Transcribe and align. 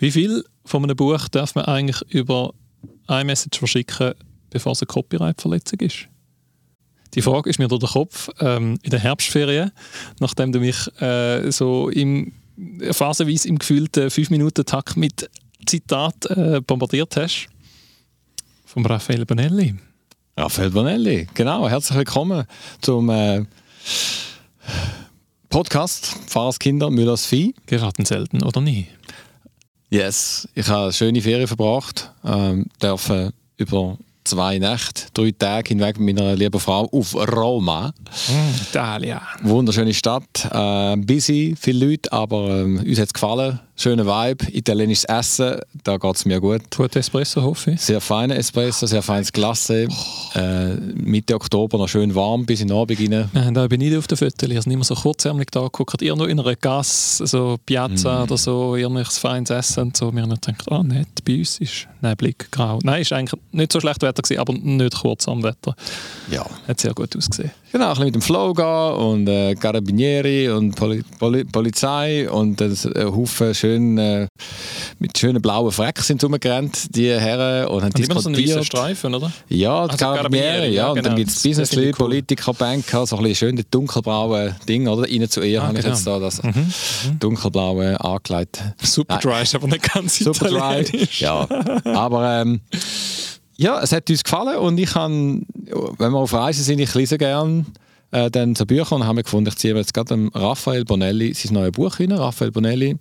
Wie 0.00 0.10
viel 0.10 0.44
von 0.64 0.82
einem 0.82 0.96
Buch 0.96 1.28
darf 1.28 1.54
man 1.54 1.66
eigentlich 1.66 2.00
über 2.14 2.54
iMessage 3.06 3.58
verschicken, 3.58 4.14
bevor 4.48 4.72
es 4.72 4.80
eine 4.80 4.86
Copyright-Verletzung 4.86 5.78
ist? 5.80 6.08
Die 7.12 7.20
Frage 7.20 7.50
ist 7.50 7.58
mir 7.58 7.68
durch 7.68 7.80
den 7.80 7.90
Kopf 7.90 8.30
ähm, 8.40 8.78
in 8.82 8.90
der 8.90 8.98
Herbstferien, 8.98 9.72
nachdem 10.18 10.52
du 10.52 10.60
mich 10.60 10.88
äh, 11.02 11.50
so 11.50 11.90
im, 11.90 12.32
phasenweise 12.92 13.46
im 13.46 13.58
gefühlten 13.58 14.08
5-Minuten-Takt 14.08 14.96
mit 14.96 15.28
Zitat 15.66 16.24
äh, 16.30 16.62
bombardiert 16.66 17.14
hast. 17.16 17.48
Von 18.64 18.86
Raffaele 18.86 19.26
Bonelli. 19.26 19.74
Raffaele 20.34 20.70
Bonelli, 20.70 21.26
genau. 21.34 21.68
Herzlich 21.68 21.98
willkommen 21.98 22.46
zum 22.80 23.10
äh, 23.10 23.44
Podcast 25.50 26.16
Pfarrerskinder 26.26 26.88
Müllers 26.88 27.26
Vieh. 27.26 27.54
Geraten 27.66 28.06
selten 28.06 28.42
oder 28.42 28.62
nie. 28.62 28.86
Yes, 29.92 30.48
ich 30.54 30.68
habe 30.68 30.84
eine 30.84 30.92
schöne 30.92 31.20
Ferien 31.20 31.48
verbracht, 31.48 32.12
ähm, 32.24 32.66
dürfen 32.80 33.32
über 33.56 33.98
zwei 34.22 34.56
Nächte, 34.56 35.08
drei 35.12 35.32
Tage 35.36 35.70
hinweg 35.70 35.98
mit 35.98 36.16
meiner 36.16 36.36
lieben 36.36 36.60
Frau 36.60 36.88
auf 36.92 37.12
Roma. 37.16 37.88
Mm, 38.28 38.62
Italia. 38.70 39.20
Wunderschöne 39.42 39.92
Stadt, 39.92 40.48
äh, 40.48 40.96
busy, 40.96 41.56
viele 41.58 41.86
Leute, 41.86 42.12
aber 42.12 42.60
ähm, 42.60 42.78
uns 42.86 43.00
hat 43.00 43.08
es 43.08 43.12
gefallen. 43.12 43.58
Schöner 43.82 44.04
Vibe, 44.04 44.44
italienisches 44.52 45.06
Essen, 45.06 45.58
da 45.84 45.96
geht 45.96 46.14
es 46.14 46.26
mir 46.26 46.38
gut. 46.38 46.60
Gut 46.76 46.94
Espresso, 46.96 47.40
hoffe 47.40 47.70
ich. 47.70 47.80
Sehr 47.80 48.02
feiner 48.02 48.36
Espresso, 48.36 48.84
sehr 48.86 49.00
feines 49.00 49.32
Glasse. 49.32 49.88
Äh, 50.34 50.74
Mitte 50.74 51.34
Oktober 51.34 51.78
noch 51.78 51.88
schön 51.88 52.14
warm 52.14 52.44
bis 52.44 52.60
in 52.60 52.68
den 52.68 52.76
Abend 52.76 53.00
rein. 53.00 53.30
Wir 53.32 53.42
haben 53.46 53.56
auch 53.56 53.68
nicht 53.70 53.96
auf 53.96 54.06
den 54.06 54.18
Fotos, 54.18 54.50
ich 54.50 54.56
habe 54.58 54.70
immer 54.70 54.84
so 54.84 54.94
kurzärmlich 54.94 55.46
da 55.50 55.62
geguckt. 55.62 56.02
Ihr 56.02 56.14
noch 56.14 56.26
in 56.26 56.38
einer 56.38 56.54
Gasse, 56.56 57.26
so 57.26 57.56
Piazza 57.64 58.18
Mm. 58.20 58.22
oder 58.24 58.36
so, 58.36 58.76
irgendwelches 58.76 59.16
feines 59.16 59.48
Essen 59.48 59.80
und 59.84 59.96
so. 59.96 60.12
Wir 60.14 60.24
haben 60.24 60.28
gedacht, 60.34 60.70
ah 60.70 60.82
nett, 60.82 61.08
bei 61.24 61.38
uns 61.38 61.58
ist 61.58 61.88
nein, 62.02 62.18
Blick 62.18 62.52
grau. 62.52 62.80
Nein, 62.82 63.00
ist 63.00 63.14
eigentlich 63.14 63.40
nicht 63.52 63.72
so 63.72 63.80
schlecht 63.80 64.02
Wetter 64.02 64.20
gewesen, 64.20 64.40
aber 64.40 64.52
nicht 64.52 64.94
kurz 65.00 65.26
am 65.26 65.42
Wetter. 65.42 65.74
Ja. 66.30 66.44
Hat 66.68 66.78
sehr 66.78 66.92
gut 66.92 67.16
ausgesehen. 67.16 67.50
Genau, 67.72 67.84
ein 67.84 67.90
bisschen 67.92 68.04
mit 68.06 68.14
dem 68.16 68.22
Flow 68.22 68.52
gehen 68.52 68.94
und 68.96 69.28
äh, 69.28 69.54
Carabinieri 69.54 70.50
und 70.50 70.74
Poli 70.74 71.02
Poli 71.20 71.44
Polizei 71.44 72.28
und 72.28 72.60
äh, 72.60 72.64
ein 72.96 73.16
Haufen 73.16 73.54
schön 73.54 73.69
äh, 73.98 74.26
mit 74.98 75.16
schönen 75.18 75.40
blauen 75.42 75.70
Flecken 75.72 76.02
sind 76.02 76.22
rumgerannt, 76.24 76.94
die 76.94 77.10
Herren, 77.10 77.68
und 77.68 77.82
haben 77.82 77.92
immer 78.02 78.20
so 78.20 78.28
einen 78.28 78.38
weißen. 78.38 78.64
Streifen, 78.64 79.14
oder? 79.14 79.32
Ja, 79.48 79.86
die 79.86 79.92
Also 79.92 80.04
Carabinieri, 80.04 80.68
ja, 80.68 80.72
ja, 80.72 80.88
und 80.88 80.96
dann 80.96 81.04
genau. 81.04 81.16
gibt 81.16 81.30
es 81.30 81.42
Businessleute, 81.42 81.88
ich 81.90 82.00
cool. 82.00 82.06
Politiker, 82.06 82.54
Banker, 82.54 83.06
so 83.06 83.16
ein 83.16 83.22
bisschen 83.24 83.56
schön 83.56 83.64
dunkelblaue 83.70 84.56
Ding, 84.68 84.88
oder? 84.88 85.08
Ihnen 85.08 85.28
zu 85.28 85.40
ihr 85.42 85.62
Ah, 85.62 85.66
habe 85.68 85.78
ich 85.78 85.84
genau. 85.84 85.94
jetzt 85.94 86.06
da 86.06 86.18
das 86.18 86.40
dunkelblaue 87.18 88.00
angelegt. 88.00 88.62
Super 88.82 89.14
Nein. 89.14 89.22
dry, 89.22 89.42
ist 89.42 89.54
aber 89.54 89.68
nicht 89.68 89.92
ganz 89.92 90.18
Super 90.18 90.46
italienisch. 90.50 91.20
Ja, 91.20 91.46
aber 91.84 92.40
ähm, 92.42 92.60
ja, 93.56 93.80
es 93.82 93.92
hat 93.92 94.08
uns 94.08 94.24
gefallen 94.24 94.56
und 94.58 94.78
ich 94.78 94.90
kann, 94.90 95.46
wenn 95.98 96.12
wir 96.12 96.18
auf 96.18 96.32
Reisen 96.32 96.64
sind, 96.64 96.78
ich 96.78 96.94
lese 96.94 97.18
gerne 97.18 97.66
äh, 98.10 98.30
dann 98.30 98.54
so 98.54 98.64
Bücher 98.66 98.96
und 98.96 99.06
habe 99.06 99.22
gefunden, 99.22 99.48
ich 99.48 99.56
ziehe 99.56 99.74
jetzt 99.76 99.94
gerade 99.94 100.28
Raphael 100.34 100.84
Bonelli 100.84 101.34
sein 101.34 101.52
neues 101.54 101.72
Buch 101.72 102.00
rein. 102.00 102.12
Raphael 102.12 102.50
Bonelli, 102.50 102.96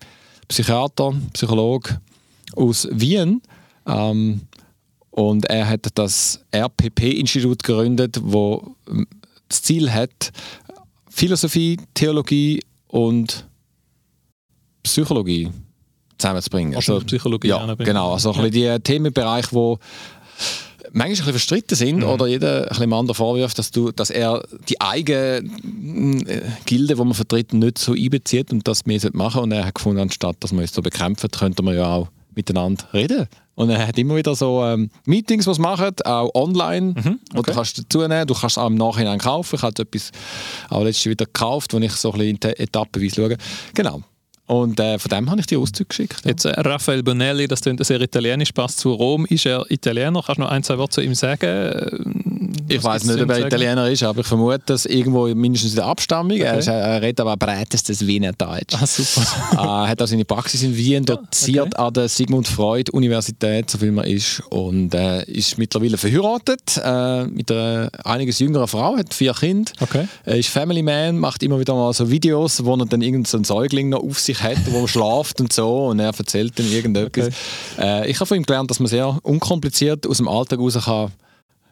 Psychiater, 0.49 1.13
Psychologe 1.33 2.01
aus 2.55 2.87
Wien. 2.91 3.41
Ähm, 3.87 4.41
und 5.11 5.45
er 5.45 5.67
hat 5.67 5.87
das 5.95 6.43
RPP-Institut 6.53 7.63
gegründet, 7.63 8.19
wo 8.21 8.75
ähm, 8.89 9.07
das 9.47 9.63
Ziel 9.63 9.91
hat, 9.91 10.31
Philosophie, 11.09 11.77
Theologie 11.93 12.61
und 12.87 13.47
Psychologie 14.83 15.49
zusammenzubringen. 16.17 16.75
Also 16.75 16.99
Psychologie 17.01 17.47
ja, 17.47 17.75
genau. 17.75 18.13
Also 18.13 18.33
bisschen 18.33 18.51
die 18.51 18.79
Themenbereiche, 18.79 19.49
die 19.51 19.75
manchmal 20.91 21.05
ein 21.07 21.09
bisschen 21.11 21.31
verstritten 21.33 21.75
sind 21.75 21.97
Mhm. 21.97 22.03
oder 22.03 22.27
jeder 22.27 22.63
ein 22.63 22.69
bisschen 22.69 22.93
anderen 22.93 23.15
vorwirft, 23.15 23.57
dass, 23.57 23.71
du, 23.71 23.91
dass 23.91 24.09
er 24.09 24.43
die 24.67 24.79
eigene 24.81 25.37
äh, 26.27 26.41
Gilde, 26.65 26.95
die 26.95 27.03
man 27.03 27.13
vertritt, 27.13 27.53
nicht 27.53 27.77
so 27.77 27.93
einbezieht 27.93 28.51
und 28.51 28.67
das 28.67 28.85
mehr 28.85 28.99
machen 29.13 29.33
sollte. 29.33 29.39
Und 29.43 29.51
er 29.51 29.65
hat 29.65 29.75
gefunden, 29.75 29.99
anstatt 30.01 30.37
dass 30.39 30.51
man 30.51 30.63
es 30.63 30.73
so 30.73 30.81
bekämpft, 30.81 31.31
könnte 31.37 31.63
man 31.63 31.75
ja 31.75 31.87
auch 31.93 32.07
miteinander 32.35 32.85
reden. 32.93 33.27
Und 33.55 33.69
er 33.69 33.85
hat 33.85 33.97
immer 33.99 34.15
wieder 34.15 34.35
so 34.35 34.63
ähm, 34.63 34.89
Meetings, 35.05 35.43
die 35.45 35.61
machen, 35.61 35.91
auch 36.05 36.33
online, 36.33 36.93
Mhm, 36.95 37.19
wo 37.33 37.41
du 37.41 37.51
kannst 37.51 37.77
dazu 37.77 37.99
nehmen. 38.07 38.25
Du 38.25 38.33
kannst 38.33 38.55
es 38.55 38.57
auch 38.57 38.67
im 38.67 38.75
Nachhinein 38.75 39.19
kaufen. 39.19 39.55
Ich 39.57 39.61
habe 39.61 39.81
etwas 39.81 40.11
auch 40.69 40.83
letztes 40.83 41.07
wieder 41.07 41.25
gekauft, 41.25 41.73
wo 41.73 41.77
ich 41.79 41.91
so 41.91 42.13
ein 42.13 42.19
bisschen 42.19 42.53
etappenweise 42.57 43.15
schaue. 43.15 43.37
Genau. 43.73 44.01
Und 44.49 44.79
äh, 44.79 44.97
von 44.97 45.09
dem 45.09 45.29
habe 45.29 45.39
ich 45.39 45.45
die 45.45 45.57
Auszüge 45.57 45.89
geschickt. 45.89 46.21
Ja. 46.23 46.31
Jetzt 46.31 46.43
äh, 46.43 46.59
Raffaele 46.59 47.03
Bonelli, 47.03 47.47
das 47.47 47.61
klingt 47.61 47.85
sehr 47.85 48.01
italienisch, 48.01 48.51
passt 48.51 48.79
zu 48.79 48.93
Rom. 48.93 49.27
Ist 49.27 49.45
er 49.45 49.63
Italiener? 49.69 50.23
Kannst 50.25 50.39
du 50.39 50.41
noch 50.41 50.49
ein, 50.49 50.63
zwei 50.63 50.79
Worte 50.79 50.95
zu 50.95 51.01
ihm 51.01 51.13
sagen? 51.13 52.25
Ich 52.67 52.83
weiß 52.83 53.05
nicht, 53.05 53.21
ob 53.21 53.29
er? 53.29 53.45
Italiener 53.47 53.89
ist, 53.89 54.03
aber 54.03 54.21
ich 54.21 54.27
vermute, 54.27 54.61
dass 54.65 54.85
irgendwo 54.85 55.27
mindestens 55.27 55.71
in 55.71 55.77
der 55.77 55.85
Abstammung. 55.85 56.37
Er, 56.37 56.49
Okay. 56.49 56.59
ist, 56.59 56.67
er 56.67 57.01
redet 57.01 57.19
aber 57.21 57.37
breitestes 57.37 58.05
Wiener 58.05 58.33
Deutsch. 58.33 58.73
Ah, 58.73 58.85
super. 58.85 59.27
Er 59.53 59.87
hat 59.89 60.01
auch 60.01 60.07
seine 60.07 60.25
Praxis 60.25 60.63
in 60.63 60.75
Wien, 60.75 61.05
doziert 61.05 61.73
okay. 61.73 61.81
an 61.81 61.93
der 61.93 62.07
Sigmund 62.09 62.47
Freud 62.47 62.91
Universität, 62.91 63.69
so 63.69 63.77
viel 63.77 63.91
man 63.91 64.05
ist, 64.05 64.41
und 64.49 64.93
äh, 64.93 65.23
ist 65.25 65.57
mittlerweile 65.57 65.97
verheiratet 65.97 66.79
äh, 66.83 67.25
mit 67.25 67.51
einer 67.51 67.89
einiges 68.03 68.39
jüngeren 68.39 68.67
Frau, 68.67 68.97
hat 68.97 69.13
vier 69.13 69.33
Kinder. 69.33 69.71
Okay. 69.79 70.07
Er 70.25 70.37
ist 70.37 70.49
Family 70.49 70.81
Man, 70.81 71.17
macht 71.19 71.43
immer 71.43 71.59
wieder 71.59 71.73
mal 71.75 71.93
so 71.93 72.09
Videos, 72.09 72.63
wo 72.63 72.75
er 72.75 72.85
dann 72.85 73.01
irgendeinen 73.01 73.43
Säugling 73.43 73.89
noch 73.89 74.03
auf 74.03 74.19
sich 74.19 74.41
hat, 74.41 74.57
wo 74.71 74.81
er 74.81 74.87
schlaft 74.87 75.41
und 75.41 75.51
so 75.53 75.87
und 75.87 75.99
er 75.99 76.07
erzählt 76.17 76.57
dann 76.57 76.71
irgendetwas. 76.71 77.29
Äh, 77.79 78.09
ich 78.09 78.17
habe 78.19 78.27
von 78.27 78.37
ihm 78.37 78.43
gelernt, 78.43 78.69
dass 78.69 78.79
man 78.79 78.87
sehr 78.87 79.17
unkompliziert 79.23 80.07
aus 80.07 80.17
dem 80.17 80.27
Alltag 80.27 80.59
raus 80.59 80.77
kann 80.83 81.11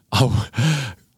auch 0.09 0.31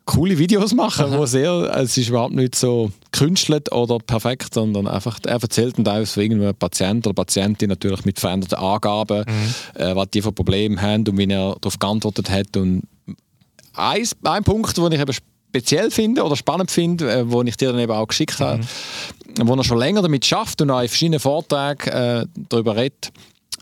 coole 0.09 0.39
Videos 0.39 0.73
machen, 0.73 1.11
wo 1.11 1.27
sehr, 1.27 1.71
es 1.77 1.95
ist 1.95 2.09
überhaupt 2.09 2.33
nicht 2.33 2.55
so 2.55 2.91
künstelt 3.11 3.71
oder 3.71 3.99
perfekt, 3.99 4.55
sondern 4.55 4.87
einfach, 4.87 5.19
er 5.23 5.39
erzählt 5.39 5.77
dann 5.77 5.85
teilweise 5.85 6.13
von 6.13 6.23
irgendeinem 6.23 6.55
Patient 6.55 7.05
oder 7.05 7.13
Patientin 7.13 7.69
natürlich 7.69 8.05
mit 8.05 8.19
veränderten 8.19 8.57
Angaben, 8.57 9.23
äh, 9.75 9.95
was 9.95 10.09
die 10.09 10.23
für 10.23 10.31
Probleme 10.31 10.81
haben 10.81 11.07
und 11.07 11.17
wie 11.17 11.31
er 11.31 11.55
darauf 11.61 11.77
geantwortet 11.77 12.27
hat. 12.31 12.57
Und 12.57 12.87
ein, 13.73 14.07
ein 14.23 14.43
Punkt, 14.43 14.75
den 14.75 14.91
ich 14.91 14.99
eben 14.99 15.13
speziell 15.13 15.91
finde 15.91 16.23
oder 16.23 16.35
spannend 16.35 16.71
finde, 16.71 17.11
äh, 17.11 17.31
wo 17.31 17.43
ich 17.43 17.55
dir 17.55 17.71
dann 17.71 17.79
eben 17.79 17.91
auch 17.91 18.07
geschickt 18.07 18.39
habe, 18.39 18.63
wo 19.41 19.53
er 19.53 19.63
schon 19.63 19.77
länger 19.77 20.01
damit 20.01 20.25
schafft 20.25 20.59
und 20.63 20.71
auch 20.71 20.81
in 20.81 20.87
verschiedenen 20.87 21.19
Vorträgen 21.19 21.87
äh, 21.87 22.25
darüber 22.49 22.75
redet, 22.75 23.11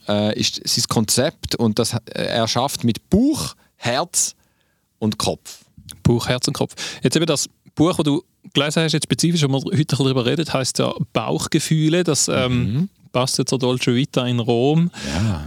äh, 0.08 0.40
ist 0.40 0.62
sein 0.66 0.86
Konzept 0.88 1.56
und 1.56 1.78
das 1.78 1.94
er 2.06 2.48
schafft 2.48 2.86
mit 2.86 3.10
Bauch, 3.10 3.56
Herz 3.76 4.34
und 5.00 5.18
Kopf. 5.18 5.66
Bauch, 6.04 6.28
Herz 6.28 6.48
und 6.48 6.54
Kopf. 6.54 6.74
Jetzt 7.04 7.16
eben 7.16 7.26
das 7.26 7.50
Buch, 7.76 7.96
das 7.96 8.04
du 8.04 8.24
gelesen 8.54 8.84
hast, 8.84 8.94
jetzt 8.94 9.04
spezifisch, 9.04 9.44
wo 9.44 9.50
wir 9.50 9.78
heute 9.78 9.96
darüber 9.96 10.26
reden, 10.26 10.52
heisst 10.52 10.80
ja 10.80 10.94
Bauchgefühle. 11.14 12.04
Das 12.04 12.28
ähm, 12.28 12.90
passt 13.12 13.38
jetzt 13.38 13.50
zur 13.50 13.60
Dolce 13.60 13.96
Vita 13.96 14.26
in 14.26 14.40
Rom. 14.40 14.92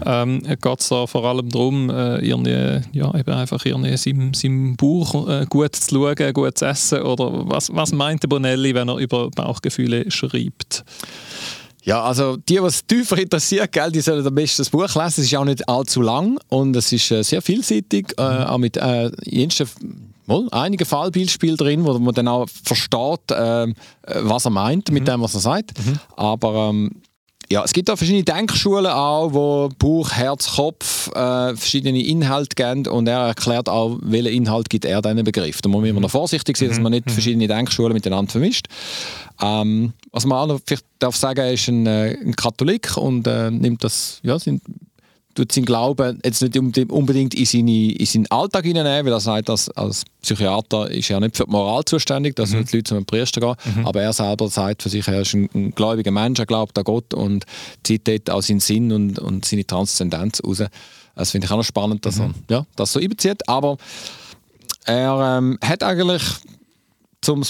Ja. 0.05 0.22
Ähm, 0.22 0.43
geht 0.43 0.81
es 0.81 0.89
da 0.89 1.06
vor 1.06 1.25
allem 1.25 1.49
darum, 1.49 1.91
äh, 1.91 2.19
irgendwie, 2.19 2.81
ja, 2.93 3.15
eben 3.15 3.33
einfach 3.33 3.62
seinem, 3.65 4.34
seinem 4.34 4.77
Bauch 4.77 5.28
äh, 5.28 5.47
gut 5.49 5.77
zu 5.77 5.94
schauen, 5.94 6.33
gut 6.33 6.59
zu 6.59 6.66
essen? 6.66 7.03
Oder 7.03 7.49
was, 7.49 7.75
was 7.75 7.93
meint 7.93 8.22
der 8.22 8.28
Bonelli, 8.28 8.75
wenn 8.75 8.89
er 8.89 8.97
über 8.97 9.31
Bauchgefühle 9.31 10.10
schreibt? 10.10 10.84
Ja, 11.84 12.02
also 12.02 12.36
die, 12.36 12.60
was 12.60 12.84
tiefer 12.86 13.18
interessiert, 13.18 13.72
gell, 13.72 13.91
die 13.91 14.00
sollen 14.00 14.26
am 14.26 14.34
besten 14.34 14.62
das 14.62 14.70
Buch 14.70 14.82
lesen. 14.82 15.00
Es 15.06 15.18
ist 15.18 15.34
auch 15.36 15.44
nicht 15.44 15.66
allzu 15.68 16.02
lang 16.02 16.38
und 16.48 16.76
es 16.76 16.92
ist 16.92 17.10
äh, 17.10 17.22
sehr 17.22 17.41
vielseitig, 17.42 18.12
äh, 18.18 18.22
auch 18.22 18.58
mit 18.58 18.76
äh, 18.76 19.10
jensten, 19.24 20.12
wohl, 20.26 20.48
einigen 20.52 20.84
Fallbeispielen 20.84 21.56
drin, 21.56 21.84
wo 21.84 21.98
man 21.98 22.14
dann 22.14 22.28
auch 22.28 22.46
versteht, 22.48 23.30
äh, 23.30 23.64
äh, 23.64 23.74
was 24.04 24.44
er 24.44 24.50
meint 24.50 24.91
mit 24.91 25.08
dem, 25.08 25.22
was 25.22 25.34
er 25.34 25.41
sagt. 25.41 25.72
Aber 26.16 26.70
ähm, 26.70 26.91
ja, 27.53 27.65
es 27.65 27.72
gibt 27.72 27.91
auch 27.91 27.97
verschiedene 27.97 28.22
Denkschulen 28.22 28.86
auch, 28.86 29.33
wo 29.33 29.69
Bauch, 29.77 30.13
Herz, 30.13 30.54
Kopf 30.54 31.09
äh, 31.09 31.57
verschiedene 31.57 32.01
Inhalte 32.01 32.54
geben 32.54 32.86
und 32.86 33.09
er 33.09 33.27
erklärt 33.27 33.69
auch, 33.69 33.98
welchen 34.03 34.33
Inhalt 34.33 34.71
gibt 34.71 34.84
er 34.84 35.03
diesen 35.03 35.24
Begriff. 35.24 35.60
Da 35.60 35.69
muss 35.69 35.80
man 35.80 35.91
immer 35.91 36.01
noch 36.01 36.10
vorsichtig 36.10 36.57
sein, 36.57 36.69
dass 36.69 36.78
man 36.78 36.92
nicht 36.92 37.10
verschiedene 37.10 37.48
Denkschulen 37.48 37.92
miteinander 37.92 38.30
vermischt. 38.30 38.69
Ähm, 39.42 39.95
was 40.13 40.27
man 40.27 40.39
auch 40.39 40.47
noch 40.47 40.60
vielleicht 40.65 40.84
darf 41.01 41.16
sagen, 41.16 41.41
er 41.41 41.53
ist 41.53 41.66
ein, 41.66 41.86
äh, 41.86 42.16
ein 42.24 42.36
Katholik 42.36 42.97
und 42.97 43.27
äh, 43.27 43.51
nimmt 43.51 43.83
das, 43.83 44.21
ja, 44.22 44.39
sein, 44.39 44.60
tut 45.34 45.53
seinen 45.53 45.65
Glauben 45.65 46.18
jetzt 46.24 46.42
nicht 46.42 46.56
unbedingt- 46.56 47.34
in, 47.34 47.44
seine, 47.47 47.92
in 47.92 48.06
seinen 48.06 48.27
Alltag 48.30 48.65
hineinnehmen, 48.65 49.06
weil 49.06 49.12
er 49.12 49.21
sagt, 49.21 49.48
dass 49.48 49.68
als 49.71 50.04
Psychiater 50.22 50.91
ist 50.91 51.10
er 51.10 51.21
nicht 51.21 51.36
für 51.36 51.44
die 51.44 51.50
Moral 51.50 51.84
zuständig, 51.84 52.36
dass 52.36 52.50
die 52.50 52.56
Leute 52.56 52.82
zum 52.82 53.04
Priester 53.06 53.41
gehen, 53.41 53.84
aber 53.84 54.03
er 54.03 54.12
selber 54.12 54.48
sagt 54.48 54.82
für 54.82 54.88
sich, 54.88 55.06
er 55.06 55.21
ist 55.22 55.34
ein, 55.34 55.48
ein 55.54 55.71
gläubiger 55.71 56.10
Mensch, 56.10 56.38
er 56.41 56.47
glaubt 56.47 56.77
an 56.78 56.84
Gott 56.84 57.15
und 57.15 57.44
zieht 57.84 58.09
dort 58.09 58.28
auch 58.30 58.42
seinen 58.42 58.60
Sinn 58.60 58.91
und, 58.92 59.18
und 59.18 59.44
seine 59.44 59.66
Transzendenz 59.66 60.42
raus. 60.44 60.62
Das 61.15 61.30
finde 61.30 61.47
ich 61.47 61.50
auch 61.50 61.56
noch 61.59 61.65
spannend, 61.65 62.04
dass 62.06 62.18
er 62.18 62.30
ja, 62.48 62.66
das 62.76 62.92
so 62.92 63.00
einbezieht, 63.00 63.48
aber 63.48 63.76
er 64.84 65.38
ähm, 65.38 65.59
hat 65.62 65.83
eigentlich 65.83 66.22
zum 67.21 67.44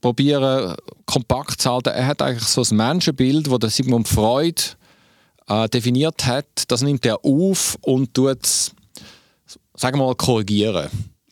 probieren 0.00 0.74
kompakt 1.06 1.60
zu 1.60 1.70
halten, 1.70 1.90
er 1.90 2.06
hat 2.06 2.22
eigentlich 2.22 2.44
so 2.44 2.62
ein 2.62 2.76
Menschenbild, 2.76 3.50
wo 3.50 3.58
der 3.58 3.70
Sigmund 3.70 4.08
Freud 4.08 4.60
äh, 5.48 5.68
definiert 5.68 6.24
hat, 6.26 6.46
das 6.68 6.82
nimmt 6.82 7.04
er 7.06 7.24
auf 7.24 7.76
und 7.82 8.14
tut 8.14 8.44
es, 8.44 8.72
sagen 9.76 9.98
wir 9.98 10.04
mal, 10.06 10.14
korrigieren. 10.14 10.88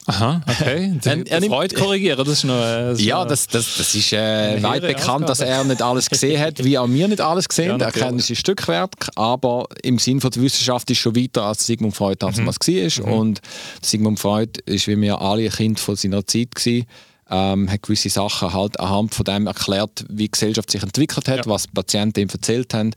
Aha, 0.06 0.40
okay. 0.48 0.98
Er- 1.04 1.26
er 1.26 1.40
nimmt- 1.40 1.52
Freud 1.54 1.74
korrigieren, 1.76 2.18
das 2.18 2.28
ist 2.28 2.44
noch... 2.44 2.54
Äh, 2.60 2.92
ist 2.92 3.00
Ja, 3.02 3.24
das, 3.24 3.46
das, 3.46 3.76
das 3.76 3.94
ist 3.94 4.12
äh, 4.12 4.60
weit 4.62 4.82
bekannt, 4.82 5.28
dass 5.28 5.40
Aufgabe. 5.40 5.58
er 5.58 5.64
nicht 5.64 5.82
alles 5.82 6.08
gesehen 6.10 6.40
hat, 6.40 6.64
wie 6.64 6.76
auch 6.78 6.88
wir 6.88 7.06
nicht 7.06 7.20
alles 7.20 7.48
gesehen 7.48 7.66
Ja, 7.66 7.72
haben. 7.74 7.80
Er 7.82 7.86
natürlich. 7.88 8.08
kennt 8.08 8.22
sein 8.22 8.36
Stückwerk, 8.36 9.08
aber 9.14 9.66
im 9.82 9.98
Sinn 9.98 10.20
von 10.20 10.30
der 10.30 10.42
Wissenschaft 10.42 10.90
ist 10.90 10.98
schon 10.98 11.14
weiter, 11.14 11.42
als 11.44 11.64
Sigmund 11.66 11.94
Freud 11.94 12.16
damals 12.18 12.36
Mhm. 12.66 13.04
war. 13.06 13.12
Und 13.12 13.40
Sigmund 13.82 14.18
Freud 14.18 14.58
ist 14.66 14.88
wie 14.88 15.00
wir 15.00 15.20
alle 15.20 15.44
ein 15.44 15.50
Kind 15.50 15.78
von 15.78 15.94
seiner 15.94 16.26
Zeit 16.26 16.54
gewesen. 16.56 16.86
Ähm, 17.32 17.70
hat 17.70 17.82
gewisse 17.82 18.08
Sachen 18.08 18.52
halt 18.52 18.80
anhand 18.80 19.14
von 19.14 19.24
dem 19.24 19.46
erklärt, 19.46 20.04
wie 20.08 20.24
die 20.24 20.30
Gesellschaft 20.32 20.68
sich 20.72 20.82
entwickelt 20.82 21.28
hat, 21.28 21.46
Ja. 21.46 21.52
was 21.52 21.68
Patienten 21.68 22.18
ihm 22.20 22.28
erzählt 22.28 22.74
haben. 22.74 22.90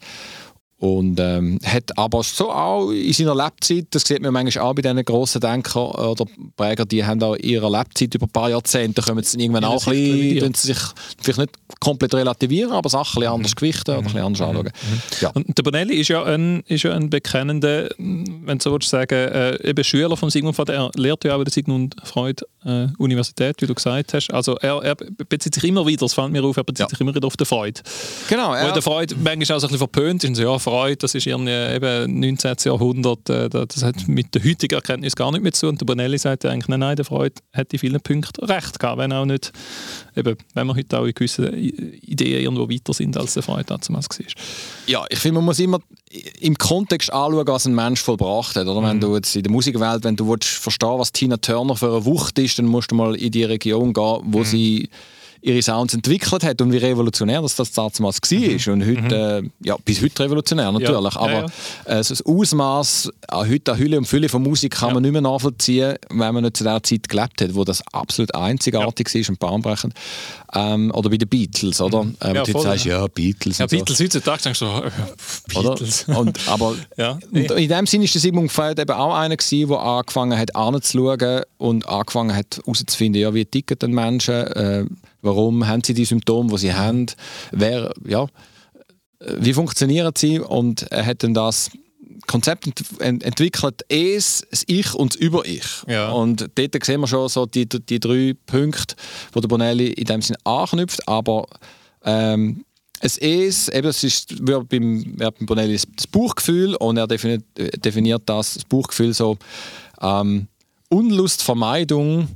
Und 0.83 1.18
ähm, 1.18 1.59
hat 1.63 1.97
aber 1.97 2.24
so 2.24 2.51
auch 2.51 2.91
in 2.91 3.13
seiner 3.13 3.33
Lebzeit, 3.33 3.85
das 3.91 4.03
sieht 4.03 4.21
man 4.21 4.33
manchmal 4.33 4.65
auch 4.65 4.74
bei 4.74 4.81
diesen 4.81 5.06
grossen 5.06 5.39
Denkern 5.39 5.91
oder 5.91 6.25
Präger, 6.57 6.83
die 6.83 7.06
haben 7.06 7.24
auch 7.24 7.38
ihre 7.38 7.71
Lebzeit 7.71 8.13
über 8.13 8.25
ein 8.25 8.31
paar 8.31 8.50
Jahrzehnte, 8.50 9.01
kommen 9.01 9.24
sie 9.24 9.39
irgendwann 9.39 9.63
auch 9.63 9.88
ein 9.88 9.94
bisschen, 9.94 10.53
sie 10.53 10.68
sich 10.74 10.80
vielleicht 11.21 11.39
nicht 11.39 11.51
komplett 11.80 12.13
relativieren, 12.13 12.74
aber 12.74 12.89
Sachen 12.89 13.19
ein 13.19 13.21
bisschen 13.21 13.33
anders 13.33 13.56
gewichten 13.56 13.91
oder 13.91 14.00
ein 14.00 14.03
bisschen 14.03 14.19
anders 14.24 14.41
anschauen. 14.41 14.71
Ja. 15.21 15.30
Und 15.30 15.57
der 15.57 15.63
Bonelli 15.63 16.01
ist 16.01 16.09
ja 16.09 16.21
ein, 16.21 16.63
ist 16.68 16.83
ja 16.83 16.94
ein 16.94 17.09
bekennender, 17.09 17.88
wenn 17.97 18.57
du 18.57 18.62
so 18.62 18.74
willst 18.74 18.89
sagen, 18.89 19.15
äh, 19.15 19.65
eben 19.65 19.86
Schüler 19.86 20.18
von 20.18 20.29
Sigmund 20.31 20.57
Freud. 20.57 20.69
Er 20.69 20.91
lehrt 20.95 21.24
ja 21.24 21.36
auch 21.36 21.39
an 21.39 21.45
der 21.45 21.53
Sigmund 21.53 21.95
Freud 22.03 22.44
äh, 22.65 22.88
Universität, 22.98 23.62
wie 23.62 23.65
du 23.68 23.74
gesagt 23.74 24.13
hast. 24.13 24.31
Also 24.33 24.56
er, 24.57 24.81
er 24.83 24.95
bezieht 24.95 25.56
sich 25.56 25.63
immer 25.65 25.86
wieder, 25.86 26.00
das 26.06 26.13
fällt 26.13 26.31
mir 26.31 26.44
auf, 26.44 26.57
er 26.57 26.63
bezieht 26.63 26.86
Ja. 26.86 26.89
sich 26.89 27.00
immer 27.01 27.13
wieder 27.13 27.27
auf 27.27 27.38
den 27.38 27.45
Freud. 27.45 27.81
Genau, 28.30 28.54
er, 28.54 28.71
der 28.71 28.81
Freud 28.81 29.15
manchmal 29.21 29.57
auch 29.57 29.62
so 29.62 29.68
ein 29.68 29.71
bisschen 29.71 29.77
verpönt 29.77 30.24
ist. 30.24 30.36
So, 30.36 30.44
ja, 30.44 30.60
Freud, 30.60 30.98
das 31.01 31.15
ist 31.15 31.25
irgendwie 31.27 31.51
eben 31.51 32.19
19. 32.19 32.56
Jahrhundert, 32.65 33.30
äh, 33.30 33.50
das 33.50 33.83
hat 33.83 34.07
mit 34.07 34.33
der 34.36 34.44
heutigen 34.44 34.75
Erkenntnis 34.75 35.15
gar 35.15 35.31
nicht 35.31 35.42
mehr 35.44 35.54
zu. 35.54 35.68
Und 35.68 35.81
der 35.81 35.86
Bonelli 35.86 36.18
sagt 36.18 36.45
eigentlich, 36.45 36.68
nein, 36.68 36.80
nein, 36.80 36.95
der 36.95 37.06
Freud 37.06 37.33
hat 37.54 37.71
in 37.74 37.80
vielen 37.80 38.01
Punkten 38.01 38.45
recht 38.45 38.80
gehabt, 38.80 38.98
wenn 38.98 39.12
auch 39.13 39.25
nicht, 39.25 39.51
eben, 40.15 40.36
wenn 40.54 40.68
wir 40.68 40.75
heute 40.75 41.00
auch 41.00 41.06
in 41.06 41.13
gewissen 41.13 41.54
Ideen 41.54 42.42
irgendwo 42.44 42.69
weiter 42.69 42.94
sind, 42.94 43.18
als 43.18 43.33
der 43.33 43.44
Freud 43.44 43.65
damals 43.68 43.89
war. 43.89 44.25
ja, 44.88 45.06
ich 45.10 45.19
finde, 45.19 45.36
man 45.36 45.45
muss 45.45 45.60
immer 45.60 45.80
im 46.39 46.57
Kontext 46.57 47.12
anschauen, 47.12 47.48
was 47.48 47.65
ein 47.65 47.75
Mensch 47.75 48.01
vollbracht 48.01 48.56
hat. 48.56 48.68
Oder? 48.68 48.88
Wenn 48.88 49.00
du 49.00 49.15
jetzt 49.15 49.36
in 49.36 49.44
der 49.44 49.51
Musikwelt, 49.51 50.04
wenn 50.04 50.15
du 50.15 50.27
willst 50.27 50.50
verstehen 50.50 51.00
was 51.00 51.12
Tina 51.12 51.38
Turner 51.38 51.75
für 51.75 51.92
eine 51.92 52.06
Wucht 52.06 52.38
ist, 52.39 52.60
dann 52.60 52.65
musst 52.65 52.92
du 52.92 52.95
mal 52.95 53.15
in 53.15 53.31
die 53.31 53.44
Region 53.44 53.94
gehen, 53.94 54.21
wo 54.25 54.44
sie 54.44 54.89
ihre 55.44 55.62
Sounds 55.62 55.94
entwickelt 55.94 56.44
hat 56.44 56.62
und 56.62 56.72
wie 56.72 56.78
revolutionär 56.78 57.42
das, 57.42 57.56
das 57.56 57.72
damals 57.72 58.01
war. 58.01 58.74
Und 58.74 58.86
heute, 58.86 59.44
äh, 59.44 59.50
ja, 59.68 59.75
bis 59.84 60.01
heute 60.01 60.24
revolutionär 60.24 60.72
natürlich, 60.72 61.13
Ja, 61.13 61.19
aber 61.19 61.31
ja. 61.31 61.45
Äh, 61.86 62.04
so 62.04 62.13
das 62.13 62.25
Ausmaß 62.25 63.12
an 63.28 63.50
heute 63.50 63.74
an 63.74 63.78
Hülle 63.78 63.98
und 63.98 64.06
Fülle 64.06 64.30
von 64.30 64.42
Musik 64.42 64.74
kann 64.75 64.90
Ja. 64.90 64.94
man 64.95 65.04
nicht 65.04 65.12
mehr 65.12 65.22
nachvollziehen, 65.22 65.95
wenn 66.10 66.34
man 66.34 66.44
nicht 66.44 66.57
zu 66.57 66.63
der 66.63 66.81
Zeit 66.81 67.10
gelebt 67.10 67.42
hat, 67.42 67.54
wo 67.56 67.63
das 67.63 67.84
absolut 67.92 68.34
einzigartig 68.34 69.13
ist 69.13 69.30
und 69.30 69.40
bahnbrechend. 69.40 69.94
Ähm, 70.56 70.92
oder 70.94 71.10
bei 71.10 71.18
den 71.18 71.28
Beatles, 71.28 71.81
oder? 71.81 72.01
Ähm, 72.22 72.36
Ja, 72.36 72.44
du 72.44 72.51
voll, 72.51 72.62
sagst, 72.62 72.86
ja. 72.86 73.00
ja, 73.01 73.07
Beatles. 73.07 73.57
Ja, 73.57 73.66
und 73.66 73.69
so. 73.72 73.78
Beatles 73.78 74.00
heutzutage 74.00 74.44
denkst 74.44 74.60
du 74.60 74.66
äh, 74.66 75.57
Oder? 75.60 75.69
Beatles. 75.72 76.06
Und, 76.07 76.39
aber 76.48 76.75
Ja. 76.98 77.19
und 77.31 77.51
in 77.51 77.68
dem 77.69 77.86
Sinne 77.88 78.06
ist 78.06 78.13
der 78.13 78.22
Sigmund 78.22 78.51
Freud 78.51 78.80
eben 78.81 78.92
auch 78.92 79.16
einer 79.16 79.36
gewesen, 79.36 79.68
der 79.69 79.80
angefangen 79.80 80.38
hat 80.39 80.56
anzuschauen 80.56 81.42
und 81.57 81.88
angefangen 81.88 82.36
hat 82.36 82.60
herauszufinden, 82.63 83.22
ja, 83.22 83.34
wie 83.34 83.46
ticken 83.46 83.80
denn 83.80 83.92
Menschen, 83.92 84.34
äh, 84.36 84.86
warum 85.24 85.68
haben 85.68 85.84
sie 85.84 85.96
die 85.96 86.06
Symptome, 86.06 86.52
die 86.52 86.58
sie 86.60 86.74
haben, 86.74 87.08
wer, 87.52 87.92
ja, 88.06 88.28
wie 89.20 89.54
funktionieren 89.54 90.14
sie 90.16 90.40
und 90.40 90.84
er 90.92 91.06
hat 91.06 91.24
dann 91.24 91.34
das 91.34 91.72
Konzept 92.28 92.68
ent 92.68 92.84
ent 93.00 93.24
entwickelt, 93.24 93.84
es, 93.90 94.46
das 94.50 94.64
Ich 94.68 94.94
und 94.94 95.14
das 95.14 95.22
Über-Ich. 95.22 95.84
Ja. 95.88 96.12
Und 96.12 96.50
dort 96.56 96.84
sehen 96.84 97.02
wir 97.02 97.08
schon 97.08 97.28
so 97.30 97.46
die, 97.46 97.68
die 97.68 98.00
drei 98.00 98.34
Punkte, 98.46 98.96
wo 99.31 99.40
der 99.40 99.48
Bonelli 99.48 99.88
in 99.88 100.06
dem 100.06 100.22
Sinne 100.22 100.40
anknüpft, 100.44 101.08
aber 101.08 101.48
ähm, 102.04 102.64
es 103.00 103.18
ist, 103.18 103.70
eben, 103.70 103.88
es 103.88 104.04
ist 104.04 104.40
wie 104.40 104.64
beim, 104.64 105.04
wie 105.04 105.18
beim 105.18 105.46
Bonelli 105.46 105.74
das 105.74 105.88
das 105.96 106.08
Bauchgefühl 106.08 106.75
und 106.75 106.98
er 106.98 107.08
definiert, 107.08 107.44
definiert 107.58 108.24
das, 108.25 108.54
das 108.54 108.66
Bauchgefühl 108.66 109.14
so 109.14 109.38
ähm, 110.02 110.48
Unlustvermeidung 110.90 112.30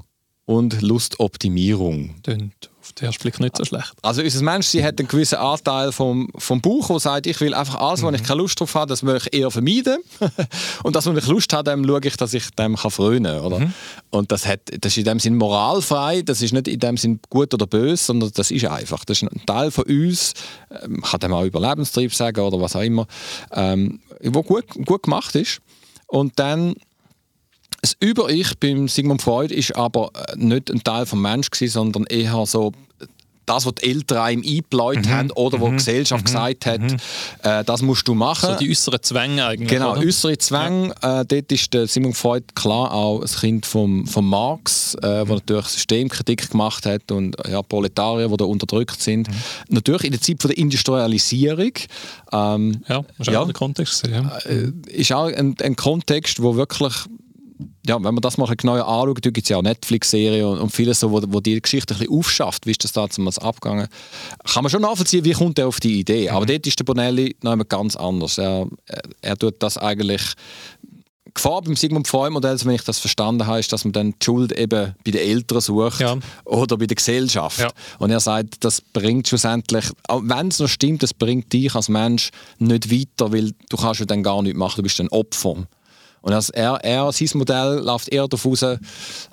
und 0.46 0.82
Lustoptimierung. 0.82 2.22
Tönt 2.24 2.70
auf 2.88 2.94
den 2.94 3.06
ersten 3.06 3.22
Blick 3.22 3.40
nicht 3.40 3.58
so 3.58 3.66
schlecht. 3.66 3.94
Also 4.02 4.22
unser 4.22 4.44
Mensch 4.44 4.68
sie 4.68 4.84
hat 4.84 5.00
einen 5.00 5.08
gewissen 5.08 5.38
Anteil 5.38 5.92
vom, 5.92 6.30
vom 6.38 6.62
Bauch, 6.62 6.88
der 6.88 7.00
sagt, 7.00 7.28
ich 7.28 7.40
will 7.42 7.54
einfach 7.54 7.76
alles, 7.76 8.02
wo 8.02 8.10
ich 8.10 8.24
keine 8.24 8.42
Lust 8.42 8.60
drauf 8.60 8.74
habe, 8.76 8.88
das 8.88 9.04
will 9.04 9.18
ich 9.18 9.34
eher 9.34 9.52
vermeiden. 9.52 9.98
und 10.84 10.96
das, 10.96 11.06
wo 11.06 11.14
ich 11.14 11.28
Lust 11.28 11.52
habe, 11.54 11.70
dem 11.70 11.86
schaue 11.86 12.02
ich, 12.04 12.18
dass 12.18 12.34
ich 12.34 12.50
dem 12.52 12.76
kann 12.76 12.92
frönen 12.92 13.42
kann. 13.42 13.74
Und 14.10 14.32
das, 14.32 14.46
hat, 14.46 14.62
das 14.80 14.94
ist 14.94 14.98
in 14.98 15.06
dem 15.06 15.20
Sinn 15.20 15.36
moralfrei, 15.36 16.22
das 16.22 16.42
ist 16.42 16.54
nicht 16.54 16.68
in 16.68 16.80
dem 16.80 16.98
Sinn 16.98 17.20
gut 17.30 17.54
oder 17.54 17.68
böse, 17.68 18.04
sondern 18.04 18.32
das 18.34 18.52
ist 18.52 18.66
einfach. 18.66 19.04
Das 19.06 19.22
ist 19.22 19.30
ein 19.30 19.46
Teil 19.46 19.72
von 19.72 19.84
uns, 19.86 20.34
ähm, 20.72 20.94
man 20.94 21.02
kann 21.02 21.20
dem 21.20 21.34
auch 21.34 21.44
Überlebenstrieb 21.44 22.14
sagen 22.14 22.42
oder 22.42 22.60
was 22.62 22.76
auch 22.76 22.82
immer, 22.82 23.08
ähm, 23.52 24.00
wo 24.22 24.44
gut, 24.44 24.66
gut 24.86 25.04
gemacht 25.04 25.36
ist. 25.36 25.60
Und 26.08 26.40
dann 26.40 26.76
das 27.82 27.96
Über-Ich 28.00 28.58
beim 28.60 28.88
Sigmund 28.88 29.22
Freud 29.22 29.54
ist 29.54 29.76
aber 29.76 30.12
äh, 30.14 30.36
nicht 30.38 30.72
ein 30.72 30.84
Teil 30.84 31.06
vom 31.06 31.22
Mensch 31.22 31.50
gewesen, 31.52 31.72
sondern 31.74 32.06
eher 32.06 32.46
so 32.46 32.72
das, 33.46 33.66
was 33.66 33.76
die 33.76 33.90
Eltern 33.92 34.18
einem 34.18 34.44
eingebläut 34.46 35.06
Mhm. 35.06 35.10
haben 35.10 35.32
oder 35.32 35.62
wo 35.62 35.70
die 35.70 35.78
Gesellschaft 35.78 36.26
gesagt 36.26 36.66
hat, 36.66 36.82
äh, 37.44 37.64
das 37.64 37.82
musst 37.82 38.06
du 38.06 38.14
machen. 38.14 38.50
So 38.50 38.56
die 38.58 38.70
äußeren 38.70 39.02
Zwänge 39.02 39.46
eigentlich. 39.46 39.70
Genau, 39.70 39.94
oder? 39.94 40.02
äußere 40.02 40.38
Zwänge. 40.38 40.94
Äh, 41.02 41.24
dort 41.26 41.50
ist 41.54 41.74
der 41.74 41.88
Sigmund 41.88 42.18
Freud 42.18 42.44
klar 42.56 42.94
auch 42.94 43.22
ein 43.22 43.28
Kind 43.28 43.66
vom, 43.66 44.06
vom 44.06 44.28
Marx, 44.30 44.96
äh, 44.96 45.24
Mhm. 45.24 45.28
der 45.28 45.36
natürlich 45.36 45.66
Systemkritik 45.68 46.50
gemacht 46.52 46.86
hat 46.86 47.10
und 47.10 47.38
ja, 47.50 47.62
Proletarier, 47.62 48.28
die 48.28 48.36
da 48.36 48.44
unterdrückt 48.44 49.02
sind. 49.02 49.30
Mhm. 49.30 49.34
Natürlich 49.70 50.04
in 50.04 50.12
der 50.12 50.20
Zeit 50.20 50.42
von 50.42 50.50
der 50.50 50.58
Industrialisierung. 50.58 51.72
Ähm, 52.34 52.82
Ja, 52.90 53.02
das 53.18 53.28
ist 53.28 53.34
Ja. 53.34 53.40
auch 53.40 53.46
der 53.46 53.54
Kontext. 53.54 54.06
Ja. 54.08 54.40
äh, 54.40 54.72
ist 54.92 55.14
auch 55.14 55.28
ein, 55.28 55.56
ein 55.64 55.76
Kontext, 55.78 56.42
wo 56.42 56.58
wirklich, 56.58 56.94
ja, 57.86 57.96
wenn 57.96 58.14
man 58.14 58.22
das 58.22 58.38
mal 58.38 58.54
genauer 58.56 58.88
anschaut, 58.88 59.26
da 59.26 59.30
gibt 59.30 59.46
es 59.46 59.50
ja 59.50 59.58
auch 59.58 59.62
Netflix-Serien 59.62 60.46
und, 60.46 60.60
und 60.60 60.70
vieles 60.72 61.00
so, 61.00 61.12
wo, 61.12 61.22
wo 61.28 61.40
die 61.40 61.62
Geschichte 61.62 61.94
ein 61.94 62.00
bisschen 62.00 62.14
aufschafft, 62.18 62.66
wie 62.66 62.72
ist 62.72 62.84
das 62.84 62.92
damals 62.92 63.40
abgegangen, 63.40 63.88
kann 64.46 64.64
man 64.64 64.70
schon 64.70 64.82
nachvollziehen, 64.82 65.26
wie 65.26 65.34
kommt 65.34 65.58
er 65.60 65.68
auf 65.68 65.80
die 65.80 66.00
Idee. 66.00 66.30
Aber 66.30 66.46
dort 66.46 66.68
ist 66.68 66.80
der 66.80 66.84
Bonelli 66.84 67.36
noch 67.42 67.52
einmal 67.52 67.66
ganz 67.66 67.96
anders. 67.96 68.38
Er, 68.38 68.68
er, 68.86 69.02
er 69.22 69.38
tut 69.38 69.56
das 69.64 69.78
eigentlich 69.78 70.22
Gefahr 71.38 71.62
beim 71.62 71.76
Sigmund 71.76 72.08
Freud-Modell, 72.08 72.58
wenn 72.64 72.74
ich 72.74 72.84
das 72.84 72.98
verstanden 72.98 73.46
habe, 73.46 73.60
ist, 73.60 73.72
dass 73.72 73.86
man 73.86 73.92
dann 73.94 74.12
die 74.12 74.26
Schuld 74.26 74.52
eben 74.52 74.96
bei 75.06 75.12
den 75.12 75.22
Eltern 75.22 75.62
sucht 75.62 76.00
Ja. 76.00 76.18
oder 76.46 76.78
bei 76.78 76.88
der 76.88 76.96
Gesellschaft. 76.96 77.60
Ja. 77.60 77.70
Und 78.00 78.10
er 78.10 78.20
sagt, 78.20 78.64
das 78.64 78.82
bringt 78.82 79.28
schlussendlich, 79.28 79.86
auch 80.08 80.22
wenn 80.24 80.48
es 80.48 80.58
noch 80.60 80.68
stimmt, 80.68 81.04
das 81.04 81.14
bringt 81.14 81.54
dich 81.54 81.76
als 81.76 81.90
Mensch 81.90 82.32
nicht 82.58 82.92
weiter, 82.92 83.32
weil 83.32 83.52
du 83.70 83.78
kannst 83.78 84.00
ja 84.00 84.08
dann 84.08 84.24
gar 84.24 84.42
nichts 84.42 84.58
machen, 84.58 84.78
du 84.78 84.84
bist 84.84 85.00
ein 85.00 85.10
Opfer. 85.10 85.68
Und 86.28 86.34
als 86.34 86.50
er, 86.50 86.74
er, 86.84 87.10
sein 87.14 87.30
Modell 87.36 87.80
läuft 87.80 88.10
eher 88.10 88.28
darauf 88.28 88.46
raus, 88.46 88.66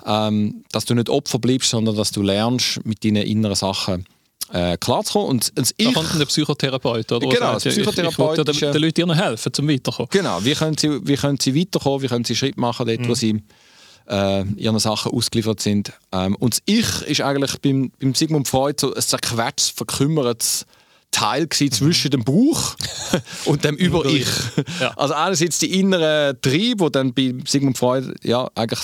ähm, 0.05 0.63
dass 0.71 0.85
du 0.85 0.93
nicht 0.95 1.09
Opfer 1.09 1.39
bleibst, 1.39 1.69
sondern 1.69 1.95
dass 1.97 2.11
du 2.11 2.21
lernst, 2.21 2.85
mit 2.85 3.03
deinen 3.03 3.23
inneren 3.23 3.55
Sachen 3.55 4.05
äh, 4.53 4.77
klarzukommen. 4.77 5.27
Und 5.29 5.51
das 5.57 5.69
Da 5.69 5.73
Ich, 5.77 5.93
kommt 5.93 6.09
dann 6.11 6.19
der 6.19 6.25
Psychotherapeut, 6.27 7.11
oder? 7.11 7.19
Genau, 7.27 7.31
Der 7.39 7.53
das 7.53 7.63
ja, 7.65 7.71
ich- 7.71 7.77
Ich, 7.79 7.83
Psychotherapeut 7.83 8.47
ist, 8.47 8.61
den, 8.61 8.71
den 8.71 8.81
Leuten 8.81 9.01
ihnen 9.01 9.13
helfen, 9.17 9.51
zum 9.53 9.67
Weiterkommen. 9.67 10.07
Genau, 10.11 10.37
wie 10.45 10.53
können 10.53 10.77
sie, 10.77 11.05
wie 11.05 11.15
können 11.17 11.37
sie 11.39 11.53
weiterkommen, 11.59 12.01
wie 12.01 12.07
können 12.07 12.23
sie 12.23 12.35
Schritt 12.35 12.55
machen, 12.57 12.87
dort, 12.87 13.03
wo 13.05 13.09
Mhm. 13.11 13.15
sie 13.15 13.43
äh, 14.07 14.43
ihren 14.55 14.77
Sachen 14.79 15.11
ausgeliefert 15.11 15.59
sind. 15.59 15.91
Ähm, 16.13 16.35
und 16.35 16.53
das 16.53 16.61
Ich 16.65 17.01
ist 17.09 17.21
eigentlich 17.21 17.57
beim, 17.59 17.91
beim 17.99 18.13
Sigmund 18.13 18.47
Freud 18.47 18.75
so 18.79 18.93
ein 18.93 19.01
zerquetscht, 19.01 19.75
verkümmertes 19.75 20.65
Teil 21.15 21.47
zwischen 21.47 22.11
dem 22.11 22.25
Bauch 22.25 22.75
und 23.45 23.63
dem 23.63 23.75
Über-Ich. 23.75 24.27
Mhm. 24.27 24.63
Ja. 24.81 24.93
Also 24.97 25.13
einerseits 25.13 25.59
die 25.59 25.79
inneren 25.79 26.39
Triebe, 26.41 26.81
wo 26.81 26.89
dann 26.89 27.13
bei 27.13 27.33
Sigmund 27.47 27.77
Freud 27.77 28.13
ja 28.21 28.49
eigentlich 28.53 28.81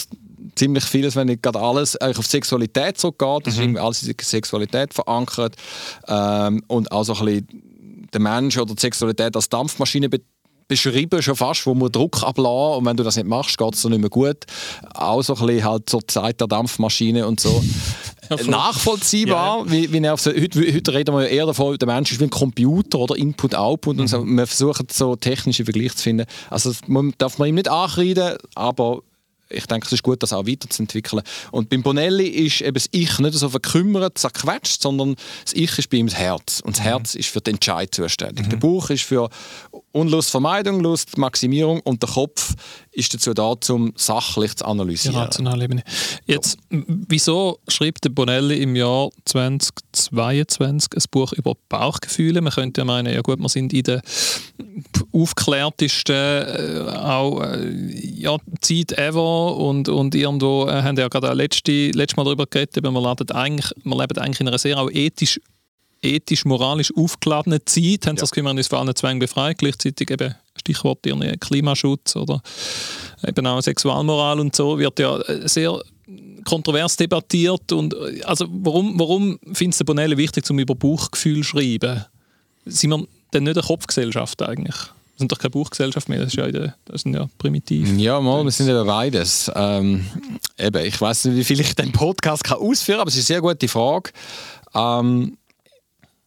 ziemlich 0.56 0.86
vieles, 0.86 1.18
wenn 1.18 1.28
nicht 1.28 1.44
gerade 1.44 1.60
alles, 1.60 1.98
eigentlich 1.98 2.20
auf 2.20 2.26
Sexualität 2.26 2.98
zurückgeht. 2.98 3.48
Das 3.48 3.56
ist 3.56 3.60
irgendwie 3.60 3.82
alles 3.82 4.04
in 4.04 4.16
Sexualität 4.22 4.94
verankert. 4.94 5.58
Ähm, 6.08 6.64
und 6.68 6.90
auch 6.94 7.04
so 7.04 7.16
ein 7.16 7.26
bisschen 7.26 8.08
der 8.14 8.22
Mensch 8.22 8.58
oder 8.58 8.76
die 8.76 8.82
Sexualität 8.82 9.36
als 9.36 9.50
Dampfmaschine 9.50 10.08
be 10.08 10.22
beschrieben, 10.70 11.22
schon 11.22 11.36
fast, 11.36 11.66
wo 11.66 11.74
man 11.74 11.92
Druck 11.92 12.24
ablassen 12.24 12.78
und 12.78 12.86
wenn 12.86 12.96
du 12.96 13.04
das 13.04 13.18
nicht 13.18 13.28
machst, 13.28 13.58
geht 13.58 13.74
es 13.74 13.82
dir 13.82 13.90
nicht 13.90 14.00
mehr 14.00 14.10
gut. 14.10 14.46
Auch 14.94 15.22
so 15.22 15.36
ein 15.36 15.46
bisschen 15.46 15.66
halt 15.66 15.90
zur 15.90 16.08
Zeit 16.08 16.40
der 16.40 16.48
Dampfmaschine 16.48 17.28
und 17.28 17.42
so. 17.42 17.62
voll. 18.38 18.48
Nachvollziehbar, 18.48 19.70
wie, 19.70 19.92
wie 19.92 20.10
auf 20.10 20.22
so, 20.22 20.32
heute, 20.32 20.60
heute 20.74 20.94
reden 20.94 21.16
wir 21.16 21.24
ja 21.24 21.28
eher 21.28 21.46
davon, 21.46 21.78
der 21.78 21.88
Mensch 21.88 22.12
ist 22.12 22.20
wie 22.20 22.26
ein 22.26 22.30
Computer 22.30 23.00
oder 23.00 23.16
Input-Output 23.16 24.00
und 24.00 24.08
so. 24.08 24.26
Wir 24.26 24.48
versuchen 24.48 24.88
so 24.92 25.16
technische 25.16 25.64
Vergleiche 25.64 25.96
zu 25.96 26.04
finden. 26.04 26.26
Also 26.50 26.70
das 26.70 26.82
man, 26.88 27.14
darf 27.18 27.38
man 27.38 27.50
ihm 27.50 27.56
nicht 27.56 27.70
ankreiden, 27.70 28.38
aber 28.56 29.02
ich 29.54 29.66
denke, 29.66 29.86
es 29.86 29.94
ist 29.94 30.04
gut, 30.04 30.24
das 30.24 30.34
auch 30.34 30.48
weiterzuentwickeln. 30.48 31.22
Und 31.52 31.70
beim 31.70 31.84
Bonelli 31.84 32.28
ist 32.28 32.62
eben 32.62 32.74
das 32.74 32.88
Ich 32.92 33.20
nicht 33.20 33.34
so 33.34 33.50
verkümmert, 33.50 34.18
zerquetscht, 34.18 34.82
sondern 34.82 35.16
das 35.44 35.54
Ich 35.54 35.78
ist 35.78 35.90
bei 35.90 35.98
ihm 35.98 36.08
das 36.08 36.18
Herz. 36.18 36.62
Und 36.64 36.78
das 36.78 36.84
mhm. 36.84 36.90
Herz 36.90 37.16
ist 37.16 37.30
für 37.30 37.42
den 37.42 37.56
Entscheid 37.56 37.94
zuständig. 37.94 38.46
Mhm. 38.46 38.50
Der 38.50 38.58
Bauch 38.58 38.90
ist 38.90 39.04
für 39.04 39.30
Unlustvermeidung, 39.92 40.80
Lustmaximierung 40.80 41.82
und 41.82 42.02
der 42.02 42.10
Kopf 42.10 42.54
ist 42.94 43.14
dazu 43.14 43.34
da, 43.34 43.54
um 43.70 43.94
sachlich 43.96 44.56
zu 44.56 44.66
analysieren. 44.66 45.16
Ja, 45.16 45.24
rationale 45.24 45.64
Ebene. 45.64 45.84
Jetzt, 46.26 46.58
wieso 46.70 47.60
schreibt 47.68 48.04
der 48.04 48.10
Bonelli 48.10 48.62
im 48.62 48.76
Jahr 48.76 49.10
2022 49.26 50.94
ein 50.94 51.04
Buch 51.10 51.32
über 51.34 51.54
Bauchgefühle? 51.70 52.42
Man 52.42 52.52
könnte 52.52 52.82
ja 52.82 52.86
meinen, 52.86 53.14
ja 53.14 53.22
gut, 53.22 53.40
wir 53.40 53.50
sind 53.50 53.72
in 53.72 53.84
der 53.84 54.02
aufklärtesten 55.14 56.16
äh, 56.16 56.90
auch, 56.98 57.42
äh, 57.42 57.72
ja, 57.72 58.38
Zeit 58.60 58.92
ever 58.98 59.56
und, 59.56 59.88
und 59.88 60.14
irgendwo 60.14 60.68
äh, 60.68 60.84
haben 60.84 60.98
ja 60.98 61.08
gerade 61.08 61.34
letzte, 61.34 61.92
letztes 61.92 62.18
Mal 62.18 62.26
darüber 62.26 62.46
geredet, 62.46 62.84
wir 62.84 62.92
leben 62.92 63.32
eigentlich, 63.32 63.72
wir 63.84 63.98
leben 63.98 64.18
eigentlich 64.18 64.42
in 64.42 64.48
einer 64.48 64.58
sehr 64.58 64.78
auch 64.78 64.90
ethisch 64.92 65.40
ethisch, 66.04 66.46
moralisch 66.46 66.92
aufgeladene 66.96 67.64
Zeit, 67.64 68.08
haben 68.08 68.16
ja. 68.16 68.22
das 68.22 68.32
Gefühl, 68.32 68.44
wir 68.44 68.50
haben 68.50 68.58
uns 68.58 68.68
vor 68.68 68.80
allen 68.80 68.96
Zwängen 68.96 69.20
befreit, 69.20 69.60
gleichzeitig 69.60 70.10
eben 70.10 70.36
Stichwort 70.62 71.00
Klimaschutz 71.40 72.16
oder 72.16 72.42
eben 73.28 73.46
auch 73.46 73.62
Sexualmoral 73.62 74.40
und 74.40 74.56
so, 74.56 74.80
wird 74.80 75.00
ja 75.00 75.18
äh, 75.20 75.48
sehr 75.48 75.80
kontrovers 76.46 76.98
debattiert. 76.98 77.72
Und, 77.72 77.94
äh, 77.94 78.22
also 78.24 78.46
warum, 78.50 79.00
warum 79.00 79.40
findest 79.54 79.82
du 79.82 79.86
Bonelli 79.86 80.18
wichtig, 80.18 80.46
zum 80.46 80.60
über 80.60 80.76
Bauchgefühl 80.76 81.38
zu 81.38 81.44
schreiben? 81.44 82.06
Sind 82.66 82.92
wir 82.92 83.06
denn 83.34 83.44
nicht 83.44 83.58
eine 83.58 83.66
Kopfgesellschaft 83.66 84.42
eigentlich? 84.42 84.76
Wir 84.76 85.26
sind 85.26 85.32
doch 85.32 85.40
keine 85.40 85.52
Buchgesellschaft 85.52 86.10
mehr, 86.10 86.20
das, 86.20 86.34
ist 86.34 86.38
ja, 86.38 86.74
das 86.86 87.02
sind 87.02 87.14
ja 87.14 87.28
primitiv. 87.38 87.88
Ja, 87.98 88.20
mal, 88.20 88.44
wir 88.44 88.52
sind 88.52 88.68
ja 88.68 88.84
beides. 88.84 89.52
Ähm, 89.54 90.06
eben, 90.58 90.86
ich 90.86 91.00
weiß 91.00 91.26
nicht, 91.26 91.38
wie 91.38 91.44
viel 91.44 91.60
ich 91.60 91.76
den 91.76 91.92
Podcast 91.92 92.44
kann 92.44 92.58
ausführen 92.58 92.98
kann, 92.98 93.02
aber 93.02 93.10
es 93.10 93.18
ist 93.18 93.30
eine 93.30 93.40
sehr 93.40 93.42
gute 93.42 93.68
Frage. 93.68 94.12
Ähm, 94.74 95.38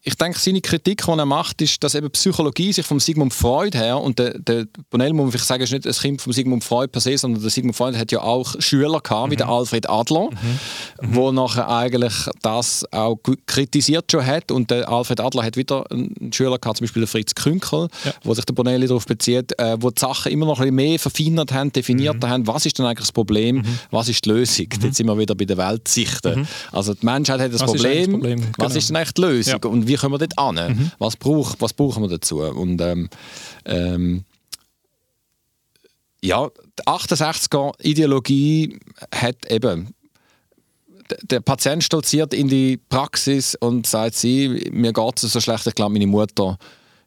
ich 0.07 0.17
denke, 0.17 0.39
seine 0.39 0.61
Kritik, 0.61 1.03
die 1.07 1.11
er 1.11 1.25
macht, 1.25 1.63
ist, 1.63 1.83
dass 1.83 1.95
eben 1.95 2.11
Psychologie 2.11 2.75
sich 2.75 2.85
vom 2.85 3.01
Sigmund 3.01 3.33
Freud 3.33 3.77
her, 3.77 3.99
und 3.99 4.19
der, 4.19 4.39
der 4.39 4.67
Bonell, 4.91 5.15
muss 5.15 5.35
ich 5.35 5.43
sagen, 5.43 5.63
ist 5.63 5.73
nicht 5.73 5.87
ein 5.87 5.95
Kind 5.95 6.21
von 6.21 6.33
Sigmund 6.35 6.63
Freud 6.63 6.89
per 6.89 7.01
se, 7.01 7.17
sondern 7.17 7.41
der 7.41 7.51
Sigmund 7.51 7.75
Freud 7.75 7.97
hat 7.97 8.13
ja 8.13 8.21
auch 8.21 8.55
Schüler 8.59 9.01
gehabt, 9.01 9.29
mhm. 9.29 9.33
wie 9.33 9.37
der 9.37 9.49
Alfred 9.49 9.89
Adler, 9.89 10.29
mhm. 10.31 10.59
wo 11.01 11.33
nachher 11.33 11.71
eigentlich 11.71 12.13
das 12.43 12.85
auch 12.93 13.19
kritisiert 13.47 14.13
schon 14.13 14.27
hat. 14.27 14.51
Und 14.51 14.71
der 14.71 14.91
Alfred 14.91 15.21
Adler 15.21 15.43
hat 15.43 15.57
wieder 15.57 15.91
einen 15.91 16.33
Schüler 16.35 16.59
gehabt, 16.59 16.77
zum 16.77 16.85
Beispiel 16.85 17.01
der 17.01 17.09
Fritz 17.09 17.35
Künkel, 17.35 17.89
ja. 18.05 18.13
wo 18.25 18.35
sich 18.35 18.45
der 18.45 18.53
Bonelli 18.53 18.87
darauf 18.87 19.07
bezieht, 19.07 19.59
äh, 19.59 19.79
wo 19.81 19.91
die 19.91 20.01
Sachen 20.01 20.31
immer 20.31 20.45
noch 20.45 20.61
ein 20.61 20.65
bisschen 20.65 20.75
mehr 20.75 20.99
verfeinert 20.99 21.53
haben, 21.53 21.73
definiert 21.73 22.23
mhm. 22.23 22.29
haben, 22.29 22.47
was 22.47 22.67
ist 22.67 22.79
denn 22.79 22.85
eigentlich 22.85 23.07
das 23.07 23.13
Problem, 23.13 23.57
mhm. 23.57 23.79
was 23.91 24.11
ist 24.11 24.27
die 24.27 24.29
Lösung. 24.29 24.67
Mhm. 24.67 24.85
Jetzt 24.85 24.97
sind 24.99 25.07
wir 25.07 25.17
wieder 25.17 25.35
bei 25.35 25.47
der 25.47 25.57
Weltsichten. 25.57 26.41
Mhm. 26.41 26.47
Also 26.73 26.93
die 26.93 27.07
Menschheit 27.07 27.41
hat 27.41 27.55
das 27.55 27.63
was 27.63 27.71
Problem, 27.71 27.93
ist 27.93 28.07
das 28.07 28.13
Problem? 28.13 28.41
Genau. 28.41 28.53
was 28.59 28.77
ist 28.77 28.91
denn 28.91 28.97
eigentlich 28.97 29.15
die 29.15 29.23
Lösung? 29.23 29.61
Ja. 29.63 29.71
Und 29.71 29.89
wie 29.89 29.94
kommen 29.97 30.15
wir 30.15 30.27
dort 30.27 30.39
an? 30.39 30.55
Mhm. 30.55 30.93
Was, 30.99 31.17
brauch, 31.17 31.55
was 31.59 31.73
brauchen 31.73 32.03
wir 32.03 32.09
dazu? 32.09 32.41
Und 32.41 32.81
ähm, 32.81 33.09
ähm, 33.65 34.25
ja, 36.23 36.49
die 36.79 36.83
68er-Ideologie 36.87 38.79
hat 39.15 39.51
eben 39.51 39.95
der 41.23 41.41
Patient 41.41 41.85
stolziert 41.85 42.33
in 42.33 42.49
die 42.49 42.77
Praxis 42.77 43.55
und 43.55 43.87
sagt 43.87 44.15
sie, 44.15 44.71
mir 44.73 44.93
geht 44.93 45.23
es 45.23 45.33
so 45.33 45.41
schlecht, 45.41 45.67
ich 45.67 45.75
glaube, 45.75 45.93
meine 45.93 46.07
Mutter 46.07 46.59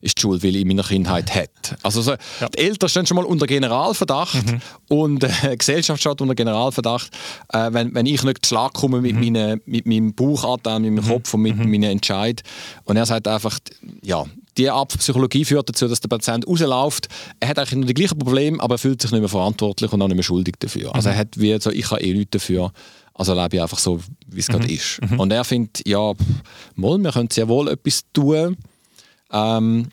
ist 0.02 0.18
die 0.18 0.22
Schuld, 0.22 0.44
weil 0.44 0.56
ich 0.56 0.62
in 0.62 0.68
meiner 0.68 0.84
Kindheit 0.84 1.34
hat. 1.34 1.78
Also 1.84 2.02
so, 2.02 2.12
ja. 2.12 2.50
die 2.50 2.58
Eltern 2.60 2.90
stehen 2.90 3.06
schon 3.06 3.18
mal 3.18 3.26
unter 3.26 3.48
Generalverdacht 3.48 4.46
mhm. 4.46 4.62
und 4.90 5.24
äh, 5.24 5.30
die 5.52 5.58
Gesellschaft 5.58 6.00
steht 6.00 6.22
unter 6.22 6.36
Generalverdacht, 6.36 7.10
äh, 7.54 7.70
wenn, 7.72 7.94
wenn 7.96 8.06
ich 8.06 8.24
nicht 8.24 8.46
Schlag 8.46 8.74
komme 8.74 9.02
mit, 9.02 9.16
mhm. 9.16 9.22
meine, 9.22 9.62
mit 9.66 9.86
meinem 9.86 10.14
Bauchanteil, 10.14 10.80
mit 10.80 10.94
meinem 10.94 11.06
mhm. 11.06 11.10
Kopf 11.10 11.34
und 11.34 11.42
mit 11.42 11.58
mhm. 11.58 11.72
meinen 11.72 11.92
Entscheid. 11.92 12.44
Und 12.84 12.98
er 12.98 13.06
sagt 13.06 13.28
einfach, 13.28 13.60
ja, 14.04 14.26
die 14.58 14.70
Art 14.70 14.92
von 14.92 15.00
Psychologie 15.00 15.46
führt 15.46 15.70
dazu, 15.70 15.88
dass 15.88 16.00
der 16.00 16.10
Patient 16.10 16.48
rausläuft. 16.48 17.08
Er 17.40 17.50
hat 17.50 17.60
eigentlich 17.60 17.76
nur 17.76 17.86
die 17.86 17.94
gleichen 17.94 18.18
Probleme, 18.18 18.62
aber 18.62 18.76
er 18.76 18.80
fühlt 18.80 19.02
sich 19.02 19.12
nicht 19.12 19.20
mehr 19.20 19.30
verantwortlich 19.30 19.92
und 19.92 20.02
auch 20.02 20.08
nicht 20.08 20.16
mehr 20.16 20.24
schuldig 20.24 20.56
dafür. 20.60 20.94
Also 20.96 21.10
er 21.10 21.16
mhm. 21.16 21.20
hat 21.20 21.40
wie 21.40 21.60
so, 21.60 21.72
ich 21.72 21.90
habe 21.90 22.02
eh 22.02 22.14
nichts 22.14 22.32
dafür. 22.32 22.72
Also 23.14 23.34
lebe 23.34 23.56
ich 23.56 23.62
einfach 23.62 23.80
so, 23.80 24.00
wie 24.28 24.40
es 24.40 24.48
mhm. 24.48 24.54
gerade 24.54 24.72
ist. 24.72 25.00
Mhm. 25.02 25.20
Und 25.20 25.32
er 25.32 25.44
findet, 25.44 25.88
ja, 25.88 26.14
mal, 26.76 26.98
wir 27.00 27.12
können 27.12 27.30
sehr 27.32 27.48
wohl 27.48 27.68
etwas 27.68 28.04
tun 28.14 28.58
ähm, 29.32 29.90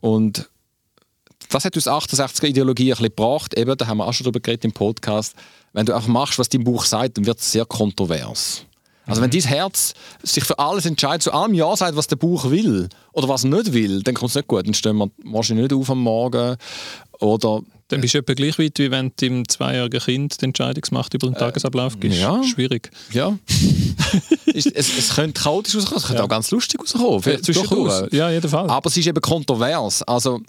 und 0.00 0.48
das 1.50 1.64
hat 1.64 1.76
uns 1.76 1.86
68er 1.86 2.46
Ideologie 2.46 2.92
ein 2.92 2.96
bisschen 2.96 3.04
gebracht. 3.06 3.56
Eben, 3.56 3.76
da 3.76 3.86
haben 3.86 3.98
wir 3.98 4.06
auch 4.06 4.12
schon 4.12 4.24
darüber 4.24 4.40
geredet 4.40 4.64
im 4.64 4.72
Podcast. 4.72 5.34
Wenn 5.72 5.86
du 5.86 5.94
einfach 5.94 6.08
machst, 6.08 6.38
was 6.38 6.48
dein 6.48 6.64
Buch 6.64 6.84
sagt, 6.84 7.16
dann 7.16 7.26
wird 7.26 7.38
es 7.38 7.52
sehr 7.52 7.64
kontrovers. 7.64 8.64
Also 9.06 9.20
wenn 9.20 9.28
mhm. 9.28 9.40
dein 9.40 9.48
Herz 9.48 9.94
sich 10.22 10.44
für 10.44 10.58
alles 10.58 10.86
entscheidet, 10.86 11.22
zu 11.22 11.32
allem 11.32 11.54
Ja 11.54 11.76
sagt, 11.76 11.96
was 11.96 12.06
der 12.06 12.16
Buch 12.16 12.50
will 12.50 12.88
oder 13.12 13.28
was 13.28 13.44
nicht 13.44 13.72
will, 13.72 14.02
dann 14.02 14.14
kommt 14.14 14.30
es 14.30 14.36
nicht 14.36 14.48
gut. 14.48 14.66
Dann 14.66 14.74
stehen 14.74 14.96
wir 14.96 15.10
wahrscheinlich 15.24 15.70
nicht 15.70 15.78
auf 15.78 15.90
am 15.90 16.00
Morgen 16.00 16.56
oder 17.20 17.60
dann 17.88 18.00
bist 18.00 18.14
du 18.14 18.18
etwa 18.18 18.34
gleich 18.34 18.58
weit, 18.58 18.78
wie 18.78 18.90
wenn 18.90 19.08
du 19.08 19.14
dem 19.20 19.48
zweijährigen 19.48 20.00
Kind 20.00 20.40
die 20.40 20.46
Entscheidungsmacht 20.46 21.12
über 21.14 21.26
den 21.28 21.34
äh, 21.34 21.38
Tagesablauf 21.38 22.00
gibst. 22.00 22.18
Ja. 22.18 22.42
Schwierig. 22.42 22.90
Ja. 23.12 23.38
es, 24.54 24.66
es, 24.66 25.14
könnte 25.14 25.40
chaotisch 25.40 25.76
rauskommen, 25.76 25.98
es 25.98 26.06
könnte 26.06 26.20
ja. 26.20 26.24
auch 26.24 26.28
ganz 26.28 26.50
lustig 26.50 26.80
rauskommen. 26.80 27.20
Durchaus. 27.42 28.04
Ja, 28.12 28.30
jedenfalls. 28.30 28.70
Aber 28.70 28.88
es 28.88 28.96
ist 28.96 29.06
eben 29.06 29.20
kontrovers. 29.20 30.02
Also, 30.02 30.40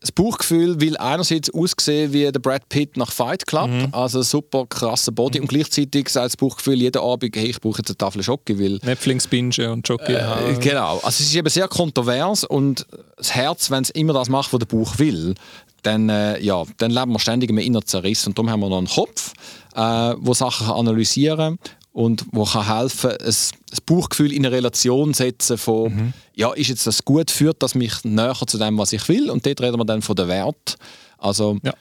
das 0.00 0.12
Bauchgefühl 0.12 0.80
will 0.80 0.96
einerseits 0.96 1.52
aussehen 1.52 2.12
wie 2.12 2.30
der 2.32 2.40
Brad 2.40 2.68
Pitt 2.70 2.96
nach 2.96 3.12
Fight 3.12 3.46
Club, 3.46 3.68
mhm. 3.68 3.88
also 3.92 4.22
super 4.22 4.66
krasser 4.66 5.12
Body 5.12 5.38
mhm. 5.38 5.44
und 5.44 5.48
gleichzeitig 5.48 6.08
sagt 6.08 6.26
das 6.26 6.36
Bauchgefühl 6.36 6.80
jeden 6.80 7.02
Abend, 7.02 7.36
hey, 7.36 7.50
ich 7.50 7.60
brauche 7.60 7.78
jetzt 7.78 7.90
eine 7.90 7.98
Tafel 7.98 8.22
Schoki, 8.22 8.58
weil... 8.58 8.78
Netflix 8.82 9.26
binge 9.26 9.70
und 9.70 9.86
Schoki 9.86 10.14
äh, 10.14 10.56
Genau, 10.60 10.96
also 10.96 11.08
es 11.08 11.20
ist 11.20 11.34
eben 11.34 11.48
sehr 11.50 11.68
kontrovers 11.68 12.44
und 12.44 12.86
das 13.16 13.34
Herz, 13.34 13.70
wenn 13.70 13.82
es 13.82 13.90
immer 13.90 14.14
das 14.14 14.30
macht, 14.30 14.52
was 14.52 14.60
der 14.60 14.66
Bauch 14.66 14.98
will, 14.98 15.34
dann, 15.82 16.08
äh, 16.08 16.40
ja, 16.40 16.64
dann 16.78 16.90
leben 16.90 17.12
wir 17.12 17.18
ständig 17.18 17.50
im 17.50 17.58
inneren 17.58 17.86
Zerriss. 17.86 18.26
Und 18.26 18.36
darum 18.36 18.50
haben 18.50 18.60
wir 18.60 18.68
noch 18.68 18.78
einen 18.78 18.86
Kopf, 18.86 19.32
äh, 19.74 20.14
wo 20.18 20.34
Sachen 20.34 20.68
analysieren 20.68 21.58
kann 21.58 21.74
und 21.92 22.24
wo 22.32 22.44
kann 22.44 22.66
helfen, 22.66 23.10
ein, 23.10 23.26
ein 23.26 23.78
Bauchgefühl 23.86 24.32
in 24.32 24.46
eine 24.46 24.54
Relation 24.54 25.12
setzen 25.12 25.58
von, 25.58 25.94
mhm. 25.94 26.12
ja, 26.34 26.52
ist 26.52 26.68
jetzt 26.68 26.86
das 26.86 27.04
gut, 27.04 27.30
führt 27.30 27.62
das 27.62 27.74
mich 27.74 28.04
näher 28.04 28.34
zu 28.46 28.58
dem, 28.58 28.78
was 28.78 28.92
ich 28.92 29.08
will? 29.08 29.30
Und 29.30 29.44
dort 29.44 29.60
reden 29.60 29.78
wir 29.78 29.84
dann 29.84 30.02
von 30.02 30.16
den 30.16 30.28
Wert. 30.28 30.76
Also 31.18 31.58
ja. 31.62 31.74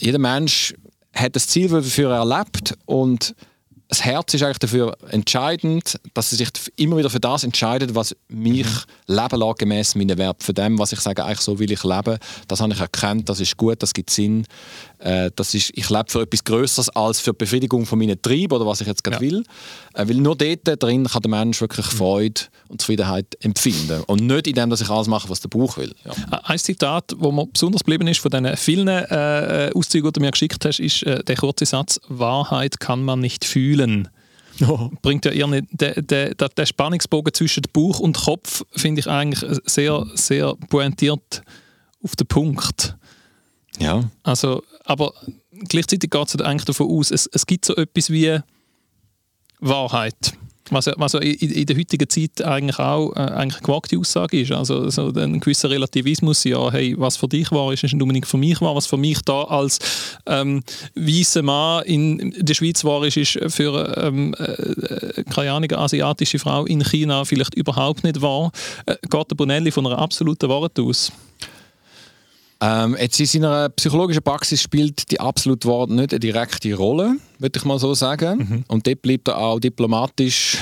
jeder 0.00 0.18
Mensch 0.18 0.74
hat 1.14 1.36
das 1.36 1.48
Ziel, 1.48 1.70
wofür 1.70 2.10
er 2.10 2.24
lebt 2.24 2.76
und 2.86 3.34
das 3.88 4.04
Herz 4.04 4.34
ist 4.34 4.42
eigentlich 4.42 4.58
dafür 4.58 4.96
entscheidend, 5.10 5.98
dass 6.12 6.32
er 6.32 6.38
sich 6.38 6.50
immer 6.76 6.98
wieder 6.98 7.08
für 7.08 7.20
das 7.20 7.42
entscheidet, 7.42 7.94
was 7.94 8.14
mich 8.28 8.66
mhm. 8.66 9.14
leben 9.14 9.40
lässt, 9.40 9.58
gemäß 9.58 9.94
meinen 9.94 10.18
Wert. 10.18 10.42
Für 10.42 10.52
dem, 10.52 10.78
was 10.78 10.92
ich 10.92 11.00
sage, 11.00 11.24
eigentlich 11.24 11.40
so 11.40 11.58
will 11.58 11.72
ich 11.72 11.82
leben, 11.82 12.18
das 12.48 12.60
habe 12.60 12.74
ich 12.74 12.80
erkannt, 12.80 13.30
das 13.30 13.40
ist 13.40 13.56
gut, 13.56 13.82
das 13.82 13.94
gibt 13.94 14.10
Sinn. 14.10 14.46
Äh, 14.98 15.30
das 15.36 15.54
ist, 15.54 15.70
ich 15.74 15.88
lebe 15.90 16.06
für 16.08 16.22
etwas 16.22 16.44
Größeres 16.44 16.88
als 16.90 17.20
für 17.20 17.30
die 17.30 17.38
Befriedigung 17.38 17.86
von 17.86 17.98
meinen 17.98 18.20
Trieben 18.20 18.52
oder 18.52 18.66
was 18.66 18.80
ich 18.80 18.86
jetzt 18.86 19.04
gerade 19.04 19.24
ja. 19.24 19.30
will. 19.30 19.44
Äh, 19.94 20.08
weil 20.08 20.16
nur 20.16 20.36
dort 20.36 20.82
drin 20.82 21.04
kann 21.04 21.22
der 21.22 21.30
Mensch 21.30 21.60
wirklich 21.60 21.86
mhm. 21.86 21.96
Freude 21.96 22.40
und 22.68 22.80
Zufriedenheit 22.80 23.36
empfinden. 23.40 24.02
Und 24.06 24.26
nicht 24.26 24.46
in 24.46 24.54
dem, 24.54 24.70
dass 24.70 24.80
ich 24.80 24.90
alles 24.90 25.06
mache, 25.06 25.28
was 25.28 25.40
der 25.40 25.48
Bauch 25.48 25.76
will. 25.76 25.94
Ja. 26.04 26.38
Ein 26.44 26.58
Zitat, 26.58 27.14
wo 27.16 27.30
mir 27.30 27.46
besonders 27.46 27.84
geblieben 27.84 28.08
ist 28.08 28.20
von 28.20 28.30
den 28.30 28.56
vielen 28.56 28.88
äh, 28.88 29.70
Auszügen, 29.74 30.08
die 30.08 30.12
du 30.12 30.20
mir 30.20 30.30
geschickt 30.30 30.64
hast, 30.64 30.80
ist 30.80 31.02
äh, 31.04 31.22
der 31.22 31.36
kurze 31.36 31.66
Satz: 31.66 32.00
Wahrheit 32.08 32.80
kann 32.80 33.04
man 33.04 33.20
nicht 33.20 33.44
fühlen. 33.44 34.08
Oh. 34.66 34.90
Bringt 35.02 35.24
ja 35.24 35.30
eher 35.30 35.46
der, 35.70 36.02
der, 36.02 36.34
der, 36.34 36.48
der 36.48 36.66
Spannungsbogen 36.66 37.32
zwischen 37.32 37.62
Bauch 37.72 38.00
und 38.00 38.16
Kopf, 38.16 38.64
finde 38.74 39.00
ich 39.00 39.06
eigentlich 39.06 39.44
sehr, 39.66 40.04
sehr 40.14 40.54
pointiert 40.68 41.42
auf 42.02 42.16
den 42.16 42.26
Punkt. 42.26 42.96
Ja. 43.78 44.10
Also, 44.22 44.62
aber 44.84 45.12
gleichzeitig 45.68 46.10
geht 46.10 46.28
es 46.28 46.40
eigentlich 46.40 46.64
davon 46.64 46.90
aus, 46.90 47.10
es, 47.10 47.26
es 47.26 47.46
gibt 47.46 47.64
so 47.64 47.76
etwas 47.76 48.10
wie 48.10 48.38
Wahrheit. 49.60 50.34
Was, 50.70 50.86
was 50.96 51.14
in, 51.14 51.34
in 51.34 51.64
der 51.64 51.78
heutigen 51.78 52.10
Zeit 52.10 52.42
eigentlich 52.42 52.78
auch 52.78 53.12
äh, 53.16 53.20
eigentlich 53.20 53.56
eine 53.56 53.66
gewagte 53.66 53.98
Aussage 53.98 54.40
ist. 54.40 54.52
Also 54.52 54.90
so 54.90 55.10
ein 55.14 55.40
gewisser 55.40 55.70
Relativismus, 55.70 56.44
ja, 56.44 56.70
hey, 56.70 56.94
was 56.98 57.16
für 57.16 57.26
dich 57.26 57.50
war, 57.50 57.72
ist 57.72 57.84
nicht 57.84 57.94
unbedingt 57.94 58.26
für 58.26 58.36
mich 58.36 58.60
war. 58.60 58.76
Was 58.76 58.86
für 58.86 58.98
mich 58.98 59.22
da 59.22 59.44
als 59.44 59.78
ähm, 60.26 60.62
weißer 60.94 61.42
Mann 61.42 61.84
in 61.84 62.34
der 62.38 62.52
Schweiz 62.52 62.84
war, 62.84 63.02
ist, 63.02 63.16
ist 63.16 63.38
für 63.54 63.96
ähm, 63.96 64.34
äh, 64.38 65.24
keine 65.24 65.52
Ahnung, 65.52 65.72
asiatische 65.72 66.38
Frau 66.38 66.66
in 66.66 66.84
China 66.84 67.24
vielleicht 67.24 67.54
überhaupt 67.54 68.04
nicht 68.04 68.20
wahr. 68.20 68.52
Äh, 68.84 68.96
geht 69.08 69.30
der 69.30 69.36
Bonelli 69.36 69.70
von 69.70 69.86
einer 69.86 69.98
absoluten 69.98 70.50
Wahrheit 70.50 70.78
aus? 70.78 71.10
Ähm, 72.60 72.96
jetzt 73.00 73.20
in 73.20 73.26
seiner 73.26 73.68
psychologischen 73.68 74.22
Praxis 74.22 74.60
spielt 74.60 75.12
die 75.12 75.20
absolute 75.20 75.68
Wahrheit 75.68 75.90
nicht 75.90 76.12
eine 76.12 76.18
direkte 76.18 76.74
Rolle, 76.74 77.16
würde 77.38 77.56
ich 77.56 77.64
mal 77.64 77.78
so 77.78 77.94
sagen. 77.94 78.38
Mhm. 78.38 78.64
Und 78.66 78.86
dort 78.86 79.00
bleibt 79.02 79.28
er 79.28 79.38
auch 79.38 79.60
diplomatisch, 79.60 80.58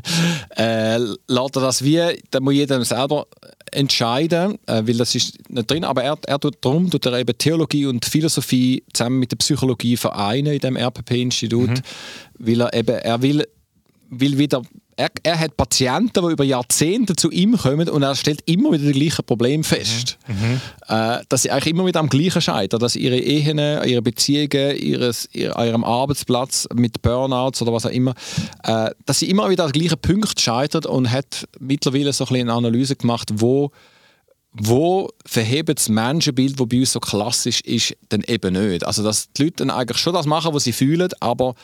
äh, 0.56 0.96
lässt 0.96 1.56
er 1.56 1.62
das 1.62 1.84
wie, 1.84 2.00
da 2.30 2.40
muss 2.40 2.54
jeder 2.54 2.82
selber 2.82 3.26
entscheiden, 3.72 4.58
äh, 4.66 4.82
weil 4.86 4.96
das 4.96 5.14
ist 5.14 5.50
nicht 5.50 5.70
drin, 5.70 5.84
aber 5.84 6.02
er, 6.02 6.18
er 6.26 6.38
tut 6.38 6.56
darum, 6.62 6.90
tut 6.90 7.04
er 7.04 7.18
eben 7.18 7.36
Theologie 7.36 7.86
und 7.86 8.06
Philosophie 8.06 8.82
zusammen 8.94 9.18
mit 9.18 9.30
der 9.30 9.36
Psychologie 9.36 9.98
vereinen 9.98 10.54
in 10.54 10.60
dem 10.60 10.76
RPP-Institut, 10.76 11.68
mhm. 11.68 11.82
weil 12.38 12.60
er 12.62 12.72
eben, 12.72 12.96
er 12.96 13.20
will, 13.20 13.46
will 14.08 14.38
wieder 14.38 14.62
er, 14.96 15.10
er, 15.22 15.38
hat 15.38 15.56
Patienten, 15.56 16.24
die 16.26 16.32
über 16.32 16.44
Jahrzehnte 16.44 17.16
zu 17.16 17.30
ihm 17.30 17.56
kommen 17.56 17.88
und 17.88 18.02
er 18.02 18.14
stellt 18.14 18.42
immer 18.46 18.72
wieder 18.72 18.92
die 18.92 18.98
gleichen 18.98 19.24
Probleme 19.24 19.64
fest. 19.64 20.18
Mhm. 20.26 20.34
Mhm. 20.34 20.60
Äh, 20.88 21.20
dass 21.28 21.42
sie 21.42 21.50
eigentlich 21.50 21.74
immer 21.74 21.86
wieder 21.86 22.00
am 22.00 22.08
gleichen 22.08 22.42
scheitern, 22.42 22.80
dass 22.80 22.96
ihre 22.96 23.18
Ehen, 23.18 23.58
ihre 23.58 24.02
Beziehungen, 24.02 24.76
ihres, 24.76 25.28
ihr, 25.32 25.56
ihrem 25.56 25.84
Arbeitsplatz 25.84 26.68
mit 26.74 27.02
Burnouts 27.02 27.62
oder 27.62 27.72
was 27.72 27.86
auch 27.86 27.90
immer, 27.90 28.14
äh, 28.62 28.90
dass 29.06 29.18
sie 29.18 29.30
immer 29.30 29.50
wieder 29.50 29.64
an 29.64 29.72
den 29.72 29.80
gleichen 29.80 29.98
Punkt 30.00 30.40
scheitern 30.40 30.84
und 30.86 31.10
hat 31.10 31.46
mittlerweile 31.58 32.12
so 32.12 32.26
ein 32.26 32.34
eine 32.34 32.52
Analyse 32.52 32.96
gemacht, 32.96 33.30
wo 33.34 33.70
wo 34.56 35.10
verhebt 35.26 35.78
das 35.78 35.88
Menschenbild, 35.88 36.60
das 36.60 36.68
bei 36.68 36.78
uns 36.78 36.92
so 36.92 37.00
klassisch 37.00 37.60
ist, 37.62 37.96
dann 38.08 38.22
eben 38.22 38.54
nicht. 38.54 38.86
Also 38.86 39.02
dass 39.02 39.32
die 39.32 39.44
Leute 39.44 39.56
dann 39.56 39.70
eigentlich 39.70 39.98
schon 39.98 40.14
das 40.14 40.26
machen, 40.26 40.54
was 40.54 40.62
sie 40.62 40.72
fühlen, 40.72 41.10
aber 41.18 41.56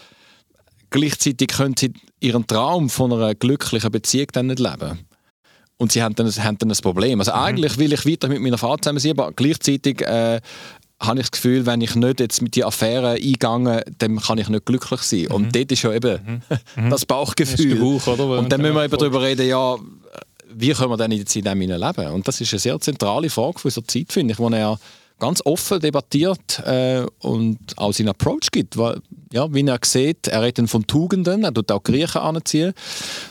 gleichzeitig 0.90 1.48
können 1.48 1.74
sie 1.78 1.92
ihren 2.20 2.46
Traum 2.46 2.90
von 2.90 3.12
einer 3.12 3.34
glücklichen 3.34 3.90
Beziehung 3.90 4.28
dann 4.32 4.48
nicht 4.48 4.58
leben. 4.58 4.98
Und 5.76 5.92
sie 5.92 6.02
haben 6.02 6.14
dann, 6.14 6.30
haben 6.30 6.58
dann 6.58 6.70
ein 6.70 6.76
Problem. 6.76 7.20
Also 7.20 7.32
mhm. 7.32 7.38
eigentlich 7.38 7.78
will 7.78 7.92
ich 7.92 8.04
weiter 8.04 8.28
mit 8.28 8.40
meiner 8.40 8.58
Frau 8.58 8.76
zusammen 8.76 8.98
sein, 8.98 9.12
aber 9.12 9.32
gleichzeitig 9.32 10.02
äh, 10.02 10.40
habe 11.00 11.20
ich 11.20 11.30
das 11.30 11.30
Gefühl, 11.30 11.64
wenn 11.64 11.80
ich 11.80 11.94
nicht 11.94 12.20
jetzt 12.20 12.42
mit 12.42 12.54
die 12.54 12.64
Affäre 12.64 13.12
eingehe, 13.12 13.84
dann 13.98 14.20
kann 14.20 14.38
ich 14.38 14.48
nicht 14.48 14.66
glücklich 14.66 15.00
sein. 15.00 15.22
Mhm. 15.22 15.30
Und 15.30 15.56
dort 15.56 15.72
ist 15.72 15.82
ja 15.82 15.92
eben 15.92 16.42
mhm. 16.76 16.90
das 16.90 17.06
Bauchgefühl. 17.06 17.78
Das 17.78 18.04
Bauch, 18.04 18.38
und 18.38 18.52
dann 18.52 18.60
müssen 18.60 18.74
wir 18.74 18.84
eben 18.84 18.98
darüber 18.98 19.22
reden, 19.22 19.48
ja, 19.48 19.76
wie 20.52 20.72
können 20.72 20.90
wir 20.90 20.96
denn 20.96 21.12
in 21.12 21.18
der 21.18 21.26
Zeit 21.26 21.44
leben? 21.44 22.12
Und 22.12 22.28
das 22.28 22.40
ist 22.40 22.52
eine 22.52 22.60
sehr 22.60 22.78
zentrale 22.80 23.30
Frage 23.30 23.60
unserer 23.64 23.86
Zeit, 23.86 24.12
finde 24.12 24.32
ich, 24.32 24.38
wo 24.38 24.48
er 24.50 24.78
ganz 25.20 25.40
offen 25.44 25.80
debattiert 25.80 26.60
äh, 26.66 27.04
und 27.20 27.58
auch 27.76 27.92
seinen 27.92 28.08
Approach 28.08 28.50
gibt. 28.50 28.76
Weil, 28.76 29.00
ja, 29.32 29.52
wie 29.54 29.64
er 29.64 29.78
sieht, 29.82 30.26
er 30.26 30.42
redet 30.42 30.68
von 30.68 30.86
Tugenden, 30.86 31.44
er 31.44 31.54
tut 31.54 31.70
auch 31.70 31.82
Griechen 31.82 32.20
anziehen, 32.20 32.72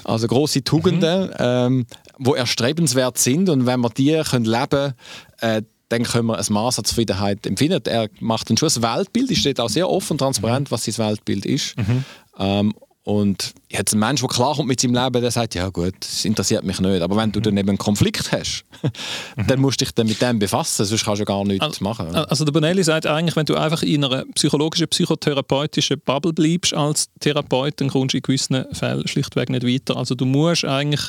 also 0.05 0.27
große 0.27 0.63
Tugenden, 0.63 1.27
mhm. 1.27 1.33
ähm, 1.39 1.85
wo 2.17 2.35
erstrebenswert 2.35 3.17
sind 3.17 3.49
und 3.49 3.65
wenn 3.65 3.81
wir 3.81 3.89
die 3.89 4.21
können 4.29 4.45
leben 4.45 4.93
äh, 5.41 5.61
dann 5.89 6.03
können 6.03 6.27
wir 6.27 6.37
ein 6.37 6.45
Maß 6.49 6.77
an 6.77 6.85
Zufriedenheit 6.85 7.47
empfinden. 7.47 7.81
Er 7.85 8.09
macht 8.19 8.49
dann 8.49 8.57
schon 8.57 8.69
ein 8.69 8.83
Weltbild, 8.83 9.31
ist 9.31 9.39
steht 9.39 9.59
auch 9.59 9.69
sehr 9.69 9.89
offen 9.89 10.13
und 10.13 10.17
transparent, 10.19 10.69
mhm. 10.69 10.71
was 10.71 10.83
sein 10.83 10.97
Weltbild 10.99 11.45
ist. 11.45 11.75
Mhm. 11.77 12.05
Ähm, 12.37 12.73
und 13.09 13.55
jetzt 13.69 13.93
ein 13.93 13.99
Mensch, 13.99 14.21
der 14.21 14.29
klarkommt 14.29 14.67
mit 14.67 14.79
seinem 14.79 14.93
Leben, 14.93 15.19
der 15.19 15.31
sagt, 15.31 15.55
ja 15.55 15.69
gut, 15.69 15.95
das 15.99 16.25
interessiert 16.25 16.63
mich 16.63 16.79
nicht. 16.79 17.01
Aber 17.01 17.17
wenn 17.17 17.31
du 17.31 17.39
dann 17.39 17.57
eben 17.57 17.69
einen 17.69 17.79
Konflikt 17.79 18.31
hast, 18.31 18.65
dann 19.47 19.59
musst 19.59 19.81
du 19.81 19.85
dich 19.85 19.95
dann 19.95 20.05
mit 20.05 20.21
dem 20.21 20.37
befassen, 20.37 20.85
sonst 20.85 21.05
kannst 21.05 21.19
du 21.19 21.25
gar 21.25 21.43
nichts 21.43 21.63
also, 21.63 21.83
machen. 21.83 22.13
Also 22.13 22.45
der 22.45 22.51
Bonelli 22.51 22.83
sagt 22.83 23.07
eigentlich, 23.07 23.35
wenn 23.35 23.47
du 23.47 23.55
einfach 23.55 23.81
in 23.81 24.05
einer 24.05 24.25
psychologischen, 24.35 24.87
psychotherapeutischen 24.87 25.99
Bubble 26.01 26.33
bleibst 26.33 26.75
als 26.75 27.09
Therapeut, 27.19 27.81
dann 27.81 27.89
kommst 27.89 28.13
du 28.13 28.17
in 28.17 28.21
gewissen 28.21 28.63
Fällen 28.73 29.07
schlichtweg 29.07 29.49
nicht 29.49 29.65
weiter. 29.65 29.97
Also 29.97 30.13
du 30.13 30.25
musst 30.25 30.63
eigentlich 30.65 31.01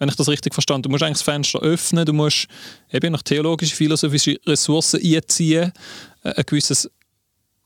wenn 0.00 0.08
ich 0.08 0.14
das 0.14 0.28
richtig 0.28 0.54
verstanden 0.54 0.84
du 0.84 0.90
musst 0.90 1.02
eigentlich 1.02 1.18
das 1.18 1.22
Fenster 1.22 1.58
öffnen, 1.58 2.06
du 2.06 2.12
musst 2.12 2.46
eben 2.92 3.10
nach 3.10 3.22
theologische, 3.22 3.74
philosophische 3.74 4.38
Ressourcen 4.46 5.00
einziehen, 5.02 5.72
äh, 6.22 6.34
ein 6.36 6.44
gewisses 6.46 6.88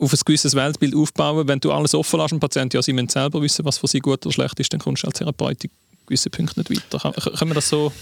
auf 0.03 0.13
ein 0.13 0.19
gewisses 0.25 0.55
Weltbild 0.55 0.95
aufbauen. 0.95 1.47
Wenn 1.47 1.61
du 1.61 1.73
alles 1.73 1.95
offen 1.95 2.21
lässt, 2.21 2.39
Patient, 2.41 2.75
ja, 2.75 2.83
sie 2.83 2.93
müssen 2.93 3.09
selber 3.09 3.41
wissen, 3.41 3.65
was 3.65 3.79
für 3.79 3.87
sie 3.87 4.01
gut 4.01 4.27
oder 4.27 4.33
schlecht 4.33 4.59
ist, 4.61 4.73
dann 4.73 4.81
kommst 4.81 5.03
du 5.03 5.07
als 5.07 5.19
Therapeut 5.19 5.65
in 5.65 5.71
gewissen 6.07 6.31
Punkten 6.31 6.61
nicht 6.61 6.93
weiter. 6.93 7.13
Können 7.13 7.51
wir 7.51 7.55
das 7.55 7.69
so... 7.69 7.93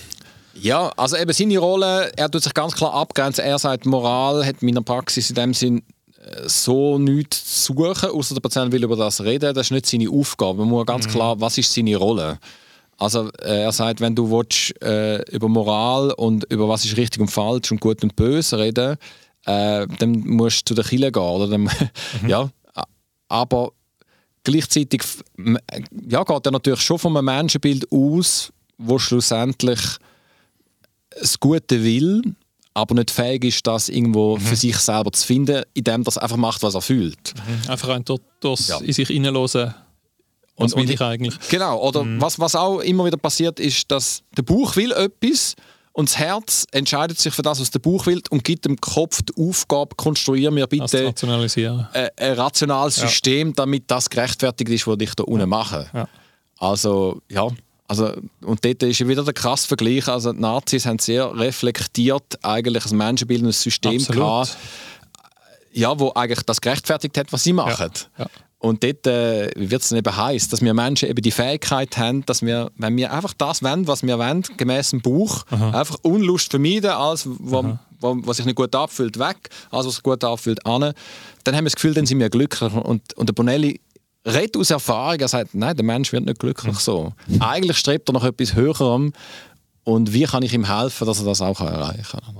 Ja, 0.55 0.91
also 0.97 1.17
eben 1.17 1.33
seine 1.33 1.59
Rolle, 1.59 2.11
er 2.17 2.29
tut 2.29 2.43
sich 2.43 2.53
ganz 2.55 2.75
klar 2.75 2.93
abgrenzen. 2.93 3.45
Er 3.45 3.59
sagt, 3.59 3.87
Moral 3.87 4.45
hat 4.45 4.57
in 4.63 4.67
meiner 4.67 4.83
Praxis 4.83 5.31
in 5.31 5.37
dem 5.37 5.55
Sinn 5.55 5.83
äh, 6.25 6.49
so 6.49 6.99
nichts 6.99 7.65
zu 7.65 7.73
suchen, 7.75 8.11
außer 8.11 8.35
der 8.35 8.41
Patient 8.41 8.73
will 8.73 8.83
über 8.83 8.97
das 8.97 9.23
reden. 9.23 9.55
Das 9.55 9.69
ist 9.69 9.71
nicht 9.71 9.87
seine 9.87 10.11
Aufgabe. 10.11 10.59
Man 10.59 10.69
muss 10.69 10.87
ganz 10.87 11.07
mhm. 11.07 11.11
klar, 11.11 11.41
was 11.41 11.57
ist 11.57 11.73
seine 11.73 11.95
Rolle? 11.97 12.41
Also 12.99 13.31
äh, 13.43 13.63
er 13.63 13.73
sagt, 13.73 14.01
wenn 14.01 14.15
du 14.15 14.31
willst, 14.31 14.75
äh, 14.83 15.23
über 15.31 15.49
Moral 15.49 16.13
und 16.13 16.45
über 16.53 16.69
was 16.69 16.85
ist 16.85 16.97
richtig 16.97 17.21
und 17.21 17.29
falsch 17.29 17.71
und 17.71 17.81
gut 17.81 18.03
und 18.03 18.17
böse 18.17 18.59
reden, 18.59 18.97
äh, 19.47 19.87
dann 19.99 20.21
musst 20.21 20.63
du 20.63 20.65
zu 20.67 20.75
der 20.75 20.85
Kille 20.85 21.13
gehen. 21.13 21.23
Oder 21.23 21.49
dann, 21.49 21.63
mhm. 21.63 21.71
ja, 22.29 22.51
aber 23.29 23.73
gleichzeitig 24.45 25.03
ja, 26.09 26.25
geht 26.25 26.47
er 26.47 26.53
natürlich 26.53 26.81
schon 26.81 26.99
von 26.99 27.17
einem 27.17 27.27
Menschenbild 27.27 27.91
aus, 27.93 28.53
wo 28.79 28.99
schlussendlich 28.99 29.81
das 31.19 31.39
Gute 31.39 31.83
will, 31.83 32.23
aber 32.75 32.95
nicht 32.95 33.11
fähig 33.11 33.45
ist, 33.45 33.67
das 33.67 33.89
irgendwo 33.89 34.37
mhm. 34.37 34.41
für 34.41 34.57
sich 34.57 34.77
selber 34.77 35.13
zu 35.13 35.27
finden, 35.27 35.63
indem 35.75 36.03
er 36.03 36.23
einfach 36.23 36.37
macht, 36.37 36.63
was 36.63 36.75
er 36.75 36.83
fühlt. 36.83 37.35
Mhm. 37.35 37.71
Einfach 37.71 37.89
ein 37.91 38.05
das 38.41 38.69
ja. 38.69 38.79
in 38.79 38.93
sich 38.93 39.09
hineinlösen. 39.09 39.75
Was 40.57 40.75
und, 40.75 40.83
will 40.83 40.91
ich 40.91 41.01
eigentlich? 41.01 41.35
Genau, 41.49 41.81
oder 41.81 42.05
mhm. 42.05 42.21
was, 42.21 42.39
was 42.39 42.55
auch 42.55 42.81
immer 42.81 43.07
wieder 43.07 43.17
passiert, 43.17 43.59
ist, 43.59 43.91
dass 43.91 44.23
der 44.37 44.43
Buch 44.43 44.77
will 44.77 44.93
etwas 44.93 45.57
und 46.01 46.09
das 46.09 46.19
Herz 46.19 46.67
entscheidet 46.73 47.19
sich 47.19 47.33
für 47.33 47.43
das, 47.43 47.61
was 47.61 47.71
der 47.71 47.79
Bauch 47.79 48.07
will 48.07 48.23
und 48.31 48.43
gibt 48.43 48.65
dem 48.65 48.81
Kopf 48.81 49.21
die 49.23 49.35
Aufgabe, 49.41 49.95
konstruieren 49.97 50.57
wir 50.57 50.67
bitte. 50.67 50.85
Ein, 51.93 52.09
ein 52.17 52.33
rationales 52.33 52.97
ja. 52.97 53.07
System, 53.07 53.55
damit 53.55 53.85
das 53.89 54.09
gerechtfertigt 54.09 54.71
ist, 54.71 54.87
was 54.87 54.97
ich 54.99 55.15
da 55.15 55.25
unten 55.25 55.49
mache. 55.49 55.89
Ja. 55.93 56.09
Also, 56.59 57.21
ja. 57.31 57.49
Also, 57.87 58.15
und 58.43 58.65
dort 58.65 58.83
ist 58.83 59.07
wieder 59.07 59.25
der 59.25 59.35
krasse 59.35 59.69
Vergleich. 59.69 60.09
Also, 60.09 60.33
die 60.33 60.41
Nazis 60.41 60.87
haben 60.87 60.99
sehr 60.99 61.37
reflektiert 61.39 62.39
eigentlich 62.43 62.87
ein 62.87 62.97
menschenbildendes 62.97 63.61
System 63.61 64.01
Absolut. 64.01 64.23
gehabt, 64.23 64.57
ja, 65.73 65.99
wo 65.99 66.13
eigentlich 66.15 66.43
das 66.45 66.61
gerechtfertigt 66.61 67.19
hat, 67.19 67.33
was 67.33 67.45
sie 67.45 67.53
machen. 67.53 67.91
Ja. 68.19 68.27
Und 68.61 68.85
dort 68.85 69.07
äh, 69.07 69.51
wird 69.57 69.81
es 69.81 69.89
dann 69.89 69.99
eben 69.99 70.15
heiß, 70.15 70.49
dass 70.49 70.61
wir 70.61 70.75
Menschen 70.75 71.09
eben 71.09 71.23
die 71.23 71.31
Fähigkeit 71.31 71.97
haben, 71.97 72.27
dass 72.27 72.43
wir, 72.43 72.71
wenn 72.77 72.95
wir 72.95 73.11
einfach 73.11 73.33
das 73.33 73.63
wollen, 73.63 73.87
was 73.87 74.03
wir 74.03 74.19
wollen, 74.19 74.43
gemäß 74.59 74.91
dem 74.91 75.01
Buch, 75.01 75.45
Aha. 75.51 75.81
einfach 75.81 75.97
Unlust 76.03 76.51
vermeiden, 76.51 76.91
alles, 76.91 77.27
wo, 77.27 77.79
wo, 78.01 78.19
was 78.27 78.37
sich 78.37 78.45
nicht 78.45 78.57
gut 78.57 78.75
abfühlt, 78.75 79.19
weg, 79.19 79.49
alles, 79.71 79.87
was 79.87 79.95
sich 79.95 80.03
gut 80.03 80.23
abfühlt, 80.23 80.65
an, 80.67 80.93
dann 81.45 81.57
haben 81.57 81.65
wir 81.65 81.71
das 81.71 81.77
Gefühl, 81.77 81.95
dann 81.95 82.05
sind 82.05 82.19
wir 82.19 82.29
glücklich. 82.29 82.71
Und, 82.75 83.15
und 83.15 83.29
der 83.31 83.33
Bonelli 83.33 83.81
redet 84.27 84.59
aus 84.59 84.69
Erfahrung, 84.69 85.19
er 85.19 85.29
sagt, 85.29 85.55
nein, 85.55 85.75
der 85.75 85.85
Mensch 85.85 86.13
wird 86.13 86.27
nicht 86.27 86.39
glücklich 86.39 86.75
mhm. 86.75 86.79
so. 86.79 87.13
Eigentlich 87.41 87.79
strebt 87.79 88.11
er 88.11 88.13
nach 88.13 88.25
etwas 88.25 88.55
Höherem 88.55 89.15
und 89.85 90.13
wie 90.13 90.25
kann 90.25 90.43
ich 90.43 90.53
ihm 90.53 90.67
helfen, 90.67 91.07
dass 91.07 91.19
er 91.19 91.25
das 91.25 91.41
auch 91.41 91.61
erreichen 91.61 92.21
kann. 92.25 92.39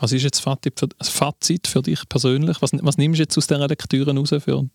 Was 0.00 0.12
ist 0.12 0.22
jetzt 0.22 0.44
das 0.44 1.08
Fazit 1.08 1.66
für 1.66 1.80
dich 1.80 2.06
persönlich? 2.10 2.60
Was, 2.60 2.72
was 2.74 2.98
nimmst 2.98 3.18
du 3.18 3.22
jetzt 3.22 3.38
aus 3.38 3.46
dieser 3.46 3.66
Lektüre 3.66 4.12
heraus 4.12 4.28
für 4.28 4.68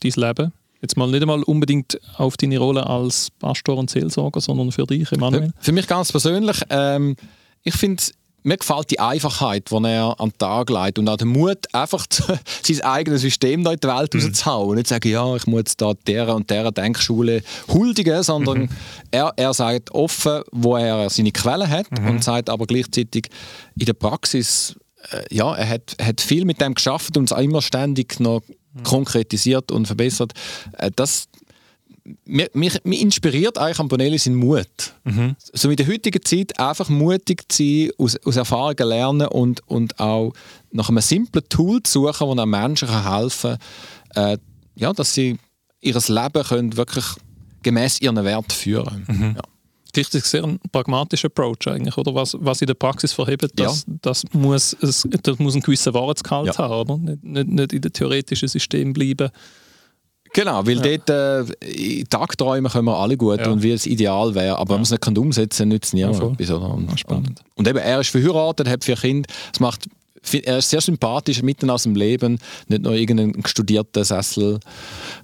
dein 0.00 0.12
Leben? 0.12 0.52
Jetzt 0.82 0.96
mal 0.96 1.10
nicht 1.10 1.20
einmal 1.20 1.42
unbedingt 1.42 2.00
auf 2.16 2.36
deine 2.36 2.58
Rolle 2.58 2.86
als 2.86 3.30
Pastor 3.38 3.76
und 3.76 3.90
Seelsorger, 3.90 4.40
sondern 4.40 4.72
für 4.72 4.86
dich, 4.86 5.12
Emanuel? 5.12 5.52
Für, 5.58 5.64
für 5.66 5.72
mich 5.72 5.86
ganz 5.86 6.10
persönlich, 6.10 6.58
ähm, 6.70 7.16
ich 7.62 7.74
finde, 7.74 8.02
mir 8.42 8.56
gefällt 8.56 8.90
die 8.90 8.98
Einfachheit, 8.98 9.70
die 9.70 9.84
er 9.84 10.18
an 10.18 10.30
den 10.30 10.38
Tag 10.38 10.70
legt 10.70 10.98
und 10.98 11.08
auch 11.08 11.16
der 11.16 11.26
Mut, 11.26 11.58
einfach 11.72 12.06
sein 12.62 12.80
eigenes 12.80 13.20
System 13.20 13.64
da 13.64 13.72
in 13.72 13.80
die 13.80 13.88
Welt 13.88 14.14
mhm. 14.14 14.20
rauszuhauen. 14.20 14.76
Nicht 14.76 14.88
sagen, 14.88 15.08
ja, 15.08 15.36
ich 15.36 15.46
muss 15.46 15.76
da 15.76 15.92
der 16.06 16.34
und 16.34 16.48
der 16.48 16.70
Denkschule 16.72 17.42
huldigen, 17.68 18.22
sondern 18.22 18.62
mhm. 18.62 18.68
er, 19.10 19.32
er 19.36 19.52
sagt 19.52 19.90
offen, 19.92 20.42
wo 20.52 20.76
er 20.76 21.10
seine 21.10 21.32
Quellen 21.32 21.68
hat 21.68 21.90
mhm. 21.90 22.08
und 22.08 22.24
sagt 22.24 22.48
aber 22.48 22.66
gleichzeitig 22.66 23.28
in 23.76 23.86
der 23.86 23.92
Praxis, 23.94 24.76
ja, 25.30 25.54
er 25.54 25.68
hat, 25.68 25.96
hat 26.00 26.20
viel 26.20 26.44
mit 26.44 26.60
dem 26.60 26.74
geschafft 26.74 27.16
und 27.16 27.24
es 27.24 27.32
auch 27.32 27.38
immer 27.38 27.62
ständig 27.62 28.20
noch 28.20 28.42
konkretisiert 28.84 29.72
und 29.72 29.86
verbessert. 29.86 30.32
Äh, 30.78 30.90
das, 30.94 31.28
mich, 32.24 32.50
mich, 32.54 32.84
mich 32.84 33.02
inspiriert 33.02 33.58
eigentlich 33.58 33.78
am 33.78 33.88
Bonelli 33.88 34.18
sein 34.18 34.34
Mut. 34.34 34.94
Mhm. 35.04 35.36
So 35.38 35.70
in 35.70 35.76
der 35.76 35.86
heutigen 35.86 36.22
Zeit 36.24 36.58
einfach 36.58 36.88
mutig 36.88 37.50
zu 37.50 37.62
sein, 37.62 37.90
aus, 37.98 38.16
aus 38.24 38.36
Erfahrungen 38.36 38.88
lernen 38.88 39.28
und, 39.28 39.66
und 39.68 39.98
auch 40.00 40.32
nach 40.72 40.88
einem 40.88 41.02
simplen 41.02 41.48
Tool 41.48 41.82
zu 41.82 42.06
suchen, 42.06 42.28
das 42.28 42.38
einem 42.38 42.50
Menschen 42.50 43.10
helfen 43.10 43.56
kann, 44.14 44.32
äh, 44.32 44.38
ja, 44.76 44.92
dass 44.92 45.14
sie 45.14 45.38
ihr 45.80 45.94
Leben 45.94 46.44
können 46.44 46.76
wirklich 46.76 47.04
gemäß 47.62 48.00
ihren 48.00 48.22
Werten 48.24 48.50
führen 48.50 49.04
mhm. 49.08 49.36
ja. 49.36 49.42
Das 49.92 50.08
ist 50.08 50.26
sehr 50.26 50.44
ein 50.44 50.58
pragmatischer 50.72 51.26
Approach 51.26 51.66
eigentlich, 51.66 51.96
oder? 51.96 52.14
Was, 52.14 52.36
was 52.38 52.60
in 52.60 52.66
der 52.66 52.74
Praxis 52.74 53.12
verhebt, 53.12 53.48
das, 53.56 53.84
ja. 53.86 53.94
das, 54.02 54.24
muss, 54.32 54.76
es, 54.80 55.08
das 55.22 55.38
muss 55.38 55.54
einen 55.54 55.62
gewissen 55.62 55.94
Wahrheitsgehalt 55.94 56.48
ja. 56.48 56.58
haben, 56.58 56.90
oder? 56.90 56.98
Nicht, 56.98 57.24
nicht, 57.24 57.48
nicht 57.48 57.72
in 57.72 57.80
dem 57.82 57.92
theoretischen 57.92 58.48
System 58.48 58.92
bleiben. 58.92 59.30
Genau, 60.32 60.64
weil 60.64 60.84
ja. 60.84 60.96
dort 60.96 61.10
äh, 61.60 62.04
Tagträume 62.04 62.68
können 62.68 62.84
wir 62.84 62.96
alle 62.96 63.16
gut 63.16 63.40
ja. 63.40 63.50
und 63.50 63.62
wie 63.62 63.72
es 63.72 63.86
ideal 63.86 64.34
wäre, 64.34 64.58
aber 64.58 64.62
ja. 64.62 64.68
wenn 64.68 64.76
man 64.76 64.82
es 64.82 64.90
nicht 64.90 65.18
umsetzen 65.18 65.62
kann, 65.62 65.68
nützt 65.68 65.88
es 65.88 65.92
niemand 65.92 66.18
ja, 66.18 66.28
etwas. 66.30 66.50
Und, 66.50 67.00
spannend. 67.00 67.28
Und, 67.28 67.44
und, 67.56 67.68
eben, 67.68 67.78
er 67.78 68.00
ist 68.00 68.10
verheiratet, 68.10 68.68
hat 68.68 68.84
vier 68.84 68.96
Kinder, 68.96 69.28
es 69.52 69.58
macht 69.58 69.88
er 70.32 70.58
ist 70.58 70.70
sehr 70.70 70.80
sympathisch, 70.80 71.42
mitten 71.42 71.70
aus 71.70 71.84
dem 71.84 71.94
Leben, 71.94 72.38
nicht 72.68 72.82
nur 72.82 72.94
irgendein 72.94 73.42
studierter 73.46 74.04
Sessel, 74.04 74.60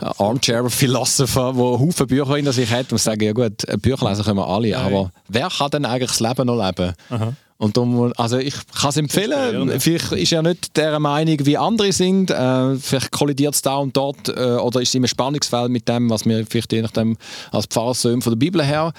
äh, 0.01 0.05
Armchair-Philosopher, 0.19 1.53
der 1.53 1.63
Haufen 1.63 2.07
Bücher 2.07 2.37
in 2.37 2.51
sich 2.53 2.71
hat 2.71 2.93
und 2.93 2.99
sagen, 2.99 3.23
ja 3.23 3.33
gut, 3.33 3.65
Bücher 3.83 4.09
lesen 4.09 4.25
können 4.25 4.39
wir 4.39 4.49
alle, 4.49 4.71
Nein. 4.71 4.81
aber 4.81 5.13
wer 5.29 5.49
kann 5.49 5.71
denn 5.71 5.85
eigentlich 5.85 6.11
das 6.11 6.21
Leben 6.21 6.47
noch 6.47 6.65
leben? 6.65 6.95
Aha. 7.11 7.33
Und 7.59 7.77
darum, 7.77 8.13
also 8.17 8.37
ich 8.37 8.55
kann 8.79 8.91
es 8.91 8.97
empfehlen. 8.99 9.81
Vielleicht 9.81 10.13
ist 10.13 10.33
er 10.33 10.43
nicht 10.43 10.77
der 10.77 10.99
Meinung, 11.01 11.39
wie 11.41 11.57
andere 11.57 11.91
sind. 11.91 12.31
Äh, 12.31 12.77
vielleicht 12.77 13.13
kollidiert 13.13 13.55
es 13.55 13.63
da 13.63 13.77
und 13.77 13.97
dort 13.97 14.29
äh, 14.29 14.57
oder 14.57 14.83
ist 14.83 14.91
es 14.91 14.95
im 14.95 15.07
Spannungsfeld 15.07 15.71
mit 15.71 15.89
dem, 15.89 16.11
was 16.11 16.27
wir 16.27 16.45
vielleicht 16.47 16.73
je 16.73 16.83
nachdem 16.83 17.17
als 17.53 17.67
Pfarrersöhne 17.67 18.21
von 18.21 18.33
der 18.33 18.39
Bibel 18.39 18.63
her 18.63 18.93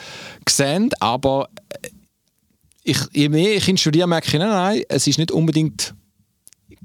sehen. 0.49 0.89
Aber 0.99 1.49
äh, 1.69 1.89
ich, 2.88 3.00
je 3.13 3.28
mehr 3.28 3.56
ich 3.56 3.67
ihn 3.67 3.78
studiere, 3.78 4.08
merke 4.08 4.28
ich, 4.28 4.34
nein, 4.34 4.50
nein, 4.50 4.84
es 4.88 5.08
ist 5.08 5.17
nicht 5.17 5.32
unbedingt 5.32 5.93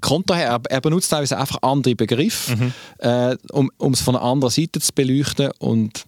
Konto 0.01 0.35
her. 0.35 0.61
Er, 0.69 0.81
benutzt 0.81 1.11
teilweise 1.11 1.38
einfach 1.38 1.59
andere 1.62 1.95
Begriffe, 1.95 2.57
mhm. 2.57 2.73
äh, 2.99 3.37
um 3.53 3.93
es 3.93 4.01
von 4.01 4.17
einer 4.17 4.25
anderen 4.25 4.51
Seite 4.51 4.81
zu 4.81 4.93
beleuchten. 4.93 5.51
Und 5.61 6.05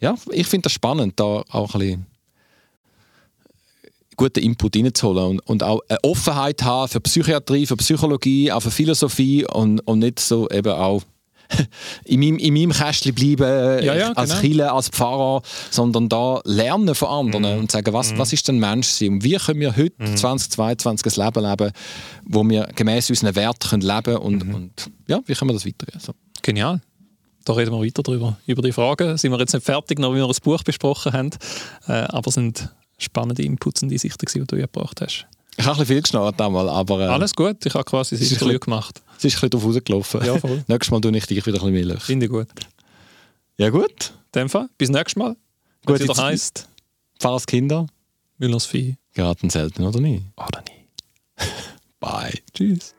ja, 0.00 0.14
ich 0.32 0.46
finde 0.46 0.64
das 0.64 0.72
spannend, 0.72 1.18
da 1.18 1.42
auch 1.48 1.74
ein 1.74 1.80
bisschen 1.80 2.06
guten 4.16 4.40
Input 4.40 4.76
reinzuholen 4.76 5.24
und, 5.24 5.40
und 5.48 5.62
auch 5.62 5.80
eine 5.88 5.98
Offenheit 6.02 6.62
haben 6.62 6.88
für 6.88 7.00
Psychiatrie, 7.00 7.64
für 7.64 7.76
Psychologie, 7.76 8.52
auch 8.52 8.60
für 8.60 8.70
Philosophie 8.70 9.46
und, 9.46 9.80
und 9.80 10.00
nicht 10.00 10.20
so 10.20 10.48
eben 10.50 10.72
auch 10.72 11.02
in 12.04 12.20
meinem, 12.20 12.38
in 12.38 12.54
meinem 12.54 12.72
Kästchen 12.72 13.14
bleiben 13.14 13.44
äh, 13.44 13.84
ja, 13.84 13.94
ja, 13.94 14.12
als 14.12 14.30
genau. 14.30 14.40
Chile, 14.42 14.72
als 14.72 14.88
Pfarrer, 14.88 15.42
sondern 15.70 16.08
da 16.08 16.40
lernen 16.44 16.94
von 16.94 17.08
anderen 17.08 17.54
mhm. 17.54 17.60
und 17.60 17.70
sagen, 17.70 17.92
was, 17.92 18.12
mhm. 18.12 18.18
was 18.18 18.32
ist 18.32 18.46
denn 18.48 18.58
Mensch 18.58 18.88
sein 18.88 19.10
und 19.10 19.24
wie 19.24 19.36
können 19.36 19.60
wir 19.60 19.76
heute 19.76 19.94
mhm. 19.98 20.16
2022 20.16 21.18
ein 21.18 21.24
Leben 21.24 21.44
leben, 21.44 21.72
wo 22.26 22.48
wir 22.48 22.68
gemäß 22.74 23.10
unseren 23.10 23.34
Werten 23.34 23.80
leben 23.80 24.02
können 24.02 24.16
und, 24.18 24.46
mhm. 24.46 24.54
und 24.54 24.90
ja, 25.06 25.20
wie 25.26 25.34
können 25.34 25.50
wir 25.50 25.54
das 25.54 25.66
weitergehen? 25.66 26.00
So. 26.00 26.12
Genial. 26.42 26.80
Da 27.44 27.54
reden 27.54 27.72
wir 27.72 27.82
weiter 27.82 28.02
drüber. 28.02 28.36
Über 28.46 28.60
die 28.60 28.72
Fragen 28.72 29.16
sind 29.16 29.32
wir 29.32 29.38
jetzt 29.38 29.54
nicht 29.54 29.64
fertig, 29.64 29.98
noch 29.98 30.12
wie 30.12 30.18
wir 30.18 30.28
das 30.28 30.40
Buch 30.40 30.62
besprochen 30.62 31.12
haben, 31.12 31.30
äh, 31.86 31.92
aber 31.92 32.30
sind 32.30 32.68
spannende 32.98 33.42
Inputs 33.42 33.82
und 33.82 33.90
Einsichten, 33.90 34.28
die 34.34 34.46
du 34.46 34.56
gebracht 34.56 35.00
hast. 35.00 35.26
Ich 35.58 35.64
habe 35.64 35.74
ein 35.74 35.78
bisschen 35.80 35.86
viel 35.86 36.02
geschnarrt 36.02 36.40
einmal, 36.40 36.68
aber... 36.68 37.00
Äh, 37.00 37.06
Alles 37.08 37.34
gut, 37.34 37.66
ich 37.66 37.74
habe 37.74 37.84
quasi 37.84 38.16
das 38.16 38.30
Interview 38.30 38.60
gemacht. 38.60 39.02
Es 39.18 39.24
ist 39.24 39.34
ein 39.34 39.48
bisschen 39.48 39.50
drauf 39.50 39.64
rausgelaufen. 39.64 40.24
Ja, 40.24 40.38
voll. 40.38 40.62
nächstes 40.68 40.90
Mal 40.92 41.00
tue 41.00 41.16
ich 41.16 41.26
dich 41.26 41.44
wieder 41.44 41.62
ein 41.62 41.72
bisschen 41.72 41.88
mehr 41.88 42.00
Finde 42.00 42.26
ich 42.26 42.32
gut. 42.32 42.46
Ja 43.56 43.70
gut. 43.70 44.12
In 44.34 44.42
dem 44.42 44.48
Fall, 44.48 44.68
bis 44.78 44.88
nächstes 44.88 45.16
Mal. 45.16 45.36
Gut, 45.84 45.98
wieder 45.98 46.16
heisst... 46.16 46.68
Pfarrers 47.18 47.46
Kinder. 47.46 47.88
Müllers 48.38 48.66
Vieh. 48.66 48.96
Geraten 49.14 49.50
selten, 49.50 49.84
oder 49.84 50.00
nie? 50.00 50.22
Oder 50.36 50.62
nie. 50.68 51.44
Bye. 52.00 52.38
Tschüss. 52.54 52.94